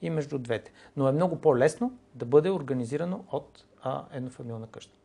и 0.00 0.10
между 0.10 0.38
двете. 0.38 0.72
Но 0.96 1.08
е 1.08 1.12
много 1.12 1.36
по-лесно 1.36 1.98
да 2.14 2.24
бъде 2.24 2.50
организирано 2.50 3.24
от 3.32 3.64
а, 3.82 4.04
еднофамилна 4.12 4.66
къща. 4.66 4.98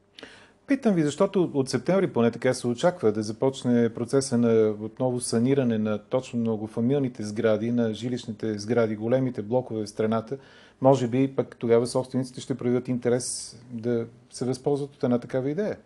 Питам 0.67 0.95
ви, 0.95 1.03
защото 1.03 1.51
от 1.53 1.69
септември 1.69 2.13
поне 2.13 2.31
така 2.31 2.53
се 2.53 2.67
очаква 2.67 3.11
да 3.11 3.23
започне 3.23 3.93
процеса 3.93 4.37
на 4.37 4.75
отново 4.81 5.19
саниране 5.19 5.77
на 5.77 5.97
точно 5.97 6.39
многофамилните 6.39 7.23
сгради, 7.23 7.71
на 7.71 7.93
жилищните 7.93 8.59
сгради, 8.59 8.95
големите 8.95 9.41
блокове 9.41 9.83
в 9.83 9.89
страната. 9.89 10.37
Може 10.81 11.07
би 11.07 11.35
пък 11.35 11.55
тогава 11.59 11.87
собствениците 11.87 12.41
ще 12.41 12.57
проявят 12.57 12.87
интерес 12.87 13.57
да 13.71 14.07
се 14.29 14.45
възползват 14.45 14.95
от 14.95 15.03
една 15.03 15.19
такава 15.19 15.49
идея. 15.49 15.77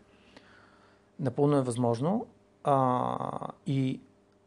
Напълно 1.20 1.58
е 1.58 1.62
възможно 1.62 2.26
а, 2.64 3.18
и 3.68 4.00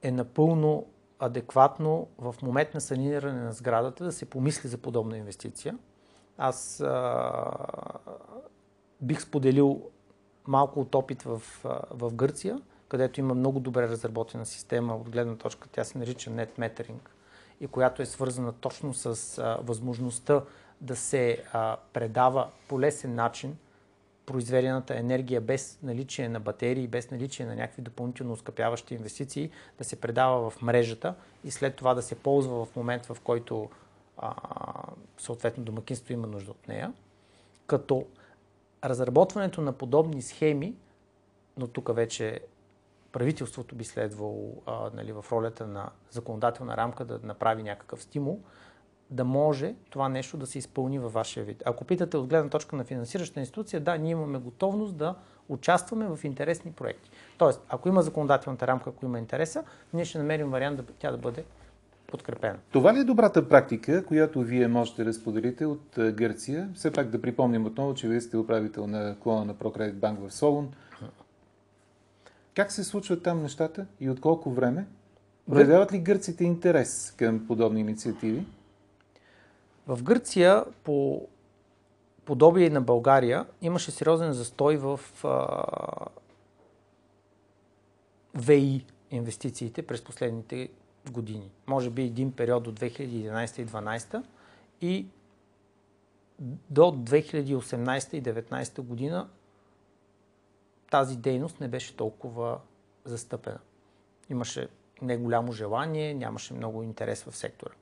е 0.03 0.11
напълно 0.11 0.87
адекватно 1.19 2.07
в 2.19 2.35
момент 2.43 2.75
на 2.75 2.81
саниране 2.81 3.41
на 3.41 3.53
сградата 3.53 4.05
да 4.05 4.13
се 4.13 4.25
помисли 4.25 4.69
за 4.69 4.79
подобна 4.79 5.19
инвестиция. 5.19 5.79
Аз 6.39 6.81
а, 6.81 7.43
бих 9.01 9.23
споделил 9.23 9.83
малко 10.47 10.81
от 10.81 10.95
опит 10.95 11.23
в, 11.23 11.43
в 11.91 12.15
Гърция, 12.15 12.61
където 12.89 13.21
има 13.21 13.35
много 13.35 13.61
добре 13.61 13.89
разработена 13.89 14.47
система 14.47 14.97
от 14.97 15.11
гледна 15.11 15.37
точка, 15.37 15.69
тя 15.73 15.85
се 15.85 15.99
нарича 15.99 16.31
Net 16.31 16.59
Metering 16.59 17.09
и 17.61 17.67
която 17.67 18.03
е 18.03 18.07
свързана 18.07 18.53
точно 18.53 18.95
с 18.95 19.39
а, 19.39 19.59
възможността 19.63 20.43
да 20.81 20.97
се 20.97 21.43
а, 21.53 21.77
предава 21.93 22.49
по 22.69 22.81
лесен 22.81 23.15
начин 23.15 23.57
произведената 24.27 24.99
енергия 24.99 25.41
без 25.41 25.79
наличие 25.83 26.29
на 26.29 26.41
батерии, 26.41 26.87
без 26.87 27.11
наличие 27.11 27.47
на 27.47 27.55
някакви 27.55 27.83
допълнително 27.83 28.33
ускъпяващи 28.33 28.95
инвестиции, 28.95 29.51
да 29.79 29.85
се 29.85 30.01
предава 30.01 30.51
в 30.51 30.63
мрежата 30.63 31.15
и 31.45 31.51
след 31.51 31.77
това 31.77 31.95
да 31.95 32.03
се 32.03 32.15
ползва 32.15 32.65
в 32.65 32.77
момент, 32.77 33.07
в 33.07 33.17
който 33.25 33.71
а, 34.19 34.35
съответно 35.19 35.65
домакинство 35.65 36.13
има 36.13 36.27
нужда 36.27 36.51
от 36.51 36.69
нея. 36.69 36.93
Като 37.67 38.07
разработването 38.85 39.61
на 39.61 39.73
подобни 39.73 40.23
схеми, 40.23 40.75
но 41.57 41.67
тук 41.67 41.95
вече 41.95 42.41
правителството 43.13 43.75
би 43.75 43.85
следвало 43.85 44.63
а, 44.67 44.91
нали, 44.95 45.13
в 45.13 45.25
ролята 45.33 45.67
на 45.67 45.91
законодателна 46.11 46.77
рамка 46.77 47.05
да 47.05 47.21
направи 47.23 47.63
някакъв 47.63 48.03
стимул, 48.03 48.41
да 49.11 49.25
може 49.25 49.75
това 49.91 50.09
нещо 50.09 50.37
да 50.37 50.47
се 50.47 50.59
изпълни 50.59 50.99
във 50.99 51.13
вашия 51.13 51.45
вид. 51.45 51.63
Ако 51.67 51.85
питате 51.85 52.17
от 52.17 52.27
гледна 52.27 52.51
точка 52.51 52.77
на 52.77 52.85
финансираща 52.85 53.41
институция, 53.41 53.81
да, 53.81 53.97
ние 53.97 54.11
имаме 54.11 54.39
готовност 54.39 54.97
да 54.97 55.15
участваме 55.49 56.17
в 56.17 56.25
интересни 56.25 56.73
проекти. 56.73 57.11
Тоест, 57.39 57.61
ако 57.69 57.89
има 57.89 58.03
законодателната 58.03 58.67
рамка, 58.67 58.91
ако 58.91 59.05
има 59.05 59.19
интереса, 59.19 59.65
ние 59.93 60.05
ще 60.05 60.19
намерим 60.19 60.51
вариант 60.51 60.77
да, 60.77 60.83
тя 60.99 61.11
да 61.11 61.17
бъде 61.17 61.45
подкрепена. 62.07 62.59
Това 62.73 62.95
ли 62.95 62.99
е 62.99 63.05
добрата 63.05 63.49
практика, 63.49 64.05
която 64.05 64.41
вие 64.41 64.69
можете 64.69 65.05
да 65.05 65.13
споделите 65.13 65.67
от 65.67 65.99
Гърция? 65.99 66.69
Все 66.75 66.91
пак 66.91 67.09
да 67.09 67.23
припомним 67.23 67.67
отново, 67.67 67.95
че 67.95 68.09
вие 68.09 68.21
сте 68.21 68.37
управител 68.37 68.87
на 68.87 69.17
клона 69.21 69.45
на 69.45 69.55
Прокредит 69.55 69.99
Банк 69.99 70.21
в 70.21 70.35
Солун. 70.35 70.69
Как 72.55 72.73
се 72.73 72.85
случват 72.85 73.23
там 73.23 73.43
нещата 73.43 73.87
и 74.01 74.11
от 74.11 74.21
колко 74.21 74.51
време? 74.51 74.87
Проявяват 75.51 75.93
ли 75.93 75.99
гърците 75.99 76.45
интерес 76.45 77.15
към 77.19 77.47
подобни 77.47 77.81
инициативи? 77.81 78.47
В 79.87 80.03
Гърция, 80.03 80.65
по 80.85 81.27
подобие 82.25 82.71
на 82.71 82.81
България, 82.81 83.47
имаше 83.63 83.91
сериозен 83.91 84.33
застой 84.33 84.77
в 84.77 85.01
а, 85.25 85.67
ВИ 88.35 88.87
инвестициите 89.11 89.83
през 89.83 90.05
последните 90.05 90.69
години. 91.11 91.51
Може 91.67 91.91
би 91.91 92.03
един 92.03 92.33
период 92.33 92.63
до 92.63 92.73
2011 92.73 93.61
и 93.61 93.67
2012 93.67 94.23
и 94.81 95.07
до 96.71 96.83
2018 96.83 98.15
и 98.15 98.23
2019 98.23 98.81
година 98.81 99.29
тази 100.91 101.17
дейност 101.17 101.61
не 101.61 101.69
беше 101.69 101.97
толкова 101.97 102.59
застъпена. 103.05 103.59
Имаше 104.31 104.69
не 105.03 105.17
голямо 105.17 105.53
желание, 105.53 106.15
нямаше 106.15 106.55
много 106.55 106.83
интерес 106.83 107.23
в 107.23 107.37
сектора. 107.37 107.73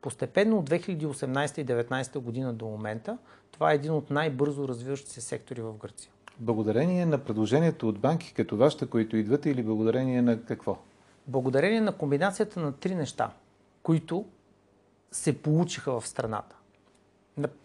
Постепенно 0.00 0.58
от 0.58 0.70
2018 0.70 1.58
и 1.58 1.66
2019 1.66 2.18
година 2.18 2.52
до 2.52 2.66
момента 2.66 3.18
това 3.52 3.72
е 3.72 3.74
един 3.74 3.92
от 3.92 4.10
най-бързо 4.10 4.68
развиващите 4.68 5.12
се 5.12 5.20
сектори 5.20 5.60
в 5.60 5.72
Гърция. 5.72 6.12
Благодарение 6.38 7.06
на 7.06 7.18
предложението 7.18 7.88
от 7.88 7.98
банки 7.98 8.34
като 8.34 8.56
вашата, 8.56 8.86
които 8.86 9.16
идвате 9.16 9.50
или 9.50 9.62
благодарение 9.62 10.22
на 10.22 10.44
какво? 10.44 10.78
Благодарение 11.26 11.80
на 11.80 11.96
комбинацията 11.96 12.60
на 12.60 12.72
три 12.72 12.94
неща, 12.94 13.30
които 13.82 14.24
се 15.10 15.42
получиха 15.42 16.00
в 16.00 16.08
страната. 16.08 16.56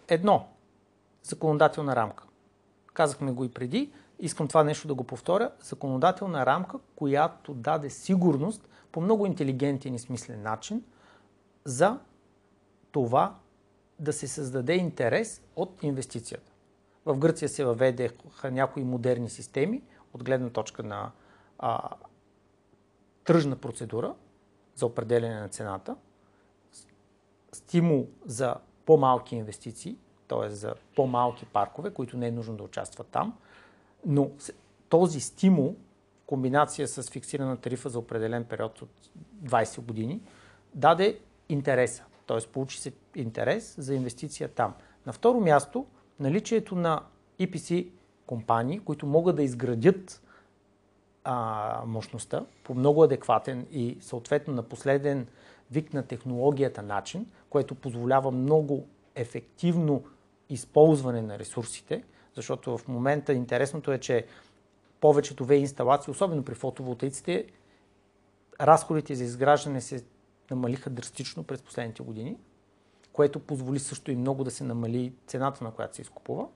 Едно, 0.08 0.48
законодателна 1.24 1.96
рамка. 1.96 2.24
Казахме 2.94 3.32
го 3.32 3.44
и 3.44 3.52
преди, 3.52 3.92
искам 4.20 4.48
това 4.48 4.64
нещо 4.64 4.88
да 4.88 4.94
го 4.94 5.04
повторя. 5.04 5.52
Законодателна 5.62 6.46
рамка, 6.46 6.78
която 6.96 7.54
даде 7.54 7.90
сигурност 7.90 8.70
по 8.92 9.02
много 9.02 9.26
интелигентен 9.26 9.96
и 9.96 10.00
смислен 10.00 10.42
начин 10.42 10.84
за 11.66 12.00
това 12.92 13.36
да 14.00 14.14
се 14.14 14.28
създаде 14.28 14.76
интерес 14.76 15.42
от 15.56 15.84
инвестицията. 15.84 16.52
В 17.06 17.18
Гърция 17.18 17.50
се 17.50 17.66
въведеха 17.66 18.52
някои 18.52 18.84
модерни 18.84 19.30
системи 19.30 19.82
от 20.14 20.24
гледна 20.24 20.50
точка 20.50 20.84
на 20.84 21.12
а, 21.60 21.90
тръжна 23.24 23.56
процедура 23.56 24.16
за 24.76 24.86
определене 24.86 25.40
на 25.40 25.50
цената, 25.50 25.96
стимул 27.52 28.08
за 28.26 28.56
по-малки 28.86 29.36
инвестиции, 29.36 29.98
т.е. 30.28 30.50
за 30.50 30.76
по-малки 30.96 31.46
паркове, 31.46 31.94
които 31.94 32.18
не 32.18 32.28
е 32.28 32.32
нужно 32.32 32.56
да 32.56 32.64
участват 32.64 33.08
там, 33.08 33.38
но 34.06 34.32
този 34.90 35.20
стимул, 35.20 35.76
в 36.24 36.26
комбинация 36.26 36.88
с 36.88 37.04
фиксирана 37.04 37.58
тарифа 37.58 37.90
за 37.90 38.00
определен 38.00 38.46
период 38.46 38.82
от 38.82 38.90
20 39.44 39.82
години, 39.82 40.22
даде 40.76 41.20
интереса. 41.50 42.04
Т.е. 42.28 42.38
получи 42.54 42.80
се 42.80 42.94
интерес 43.16 43.76
за 43.78 43.96
инвестиция 43.96 44.50
там. 44.50 44.74
На 45.06 45.14
второ 45.14 45.40
място, 45.40 45.86
наличието 46.20 46.76
на 46.76 47.04
EPC 47.40 47.90
компании, 48.26 48.80
които 48.80 49.06
могат 49.06 49.36
да 49.36 49.44
изградят 49.44 50.22
а, 51.24 51.84
мощността 51.86 52.46
по 52.64 52.74
много 52.74 53.04
адекватен 53.04 53.68
и 53.72 53.98
съответно 54.02 54.54
на 54.54 54.64
последен 54.64 55.28
вик 55.72 55.94
на 55.94 56.04
технологията 56.04 56.82
начин, 56.82 57.26
което 57.50 57.76
позволява 57.76 58.32
много 58.32 58.88
ефективно 59.16 60.04
използване 60.50 61.22
на 61.22 61.40
ресурсите, 61.40 62.04
защото 62.36 62.78
в 62.78 62.88
момента 62.88 63.34
интересното 63.34 63.92
е, 63.92 64.00
че 64.00 64.26
повечето 65.00 65.46
ВЕ 65.46 65.56
инсталации, 65.56 66.12
особено 66.12 66.44
при 66.44 66.56
фотоволтаиците, 66.56 67.46
разходите 68.62 69.16
за 69.16 69.24
изграждане 69.24 69.82
се 69.82 70.06
намалиха 70.52 70.90
драстично 70.90 71.44
през 71.44 71.62
последните 71.62 72.04
години, 72.04 72.38
което 73.14 73.40
позволи 73.40 73.80
също 73.80 74.12
и 74.12 74.16
много 74.16 74.44
да 74.44 74.52
се 74.52 74.64
намали 74.64 75.14
цената, 75.28 75.64
на 75.64 75.72
която 75.72 75.96
се 75.96 76.02
изкупува. 76.02 76.48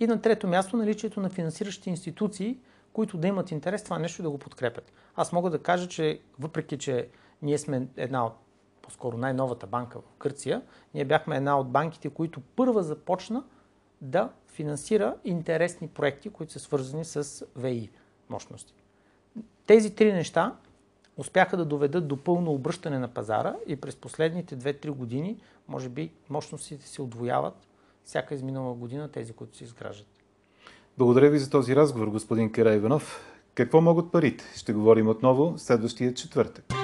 И 0.00 0.06
на 0.06 0.20
трето 0.20 0.48
място 0.48 0.76
наличието 0.76 1.20
на 1.20 1.30
финансиращи 1.30 1.90
институции, 1.90 2.58
които 2.92 3.18
да 3.18 3.28
имат 3.28 3.50
интерес 3.50 3.84
това 3.84 3.98
нещо 3.98 4.22
да 4.22 4.30
го 4.30 4.38
подкрепят. 4.38 4.92
Аз 5.16 5.32
мога 5.32 5.50
да 5.50 5.62
кажа, 5.62 5.88
че 5.88 6.20
въпреки, 6.38 6.78
че 6.78 7.08
ние 7.42 7.58
сме 7.58 7.88
една 7.96 8.26
от 8.26 8.32
по-скоро 8.82 9.16
най-новата 9.16 9.66
банка 9.66 10.00
в 10.00 10.16
Гърция, 10.20 10.62
ние 10.94 11.04
бяхме 11.04 11.36
една 11.36 11.58
от 11.58 11.70
банките, 11.70 12.10
които 12.10 12.40
първа 12.40 12.82
започна 12.82 13.44
да 14.00 14.30
финансира 14.48 15.16
интересни 15.24 15.88
проекти, 15.88 16.30
които 16.30 16.52
са 16.52 16.58
свързани 16.58 17.04
с 17.04 17.46
ВИ 17.56 17.90
мощности. 18.28 18.74
Тези 19.66 19.94
три 19.94 20.12
неща 20.12 20.56
успяха 21.16 21.56
да 21.56 21.64
доведат 21.64 22.08
до 22.08 22.16
пълно 22.24 22.52
обръщане 22.52 22.98
на 22.98 23.08
пазара 23.08 23.56
и 23.66 23.76
през 23.76 23.96
последните 23.96 24.58
2-3 24.58 24.90
години, 24.90 25.40
може 25.68 25.88
би, 25.88 26.12
мощностите 26.28 26.88
се 26.88 27.02
отвояват 27.02 27.68
всяка 28.04 28.34
изминала 28.34 28.74
година 28.74 29.08
тези, 29.08 29.32
които 29.32 29.56
се 29.56 29.64
изграждат. 29.64 30.19
Благодаря 31.00 31.30
ви 31.30 31.38
за 31.38 31.50
този 31.50 31.76
разговор, 31.76 32.08
господин 32.08 32.52
Кара 32.52 32.74
Иванов. 32.74 33.20
Какво 33.54 33.80
могат 33.80 34.12
парите? 34.12 34.44
Ще 34.56 34.72
говорим 34.72 35.08
отново 35.08 35.54
следващия 35.56 36.14
четвъртък. 36.14 36.79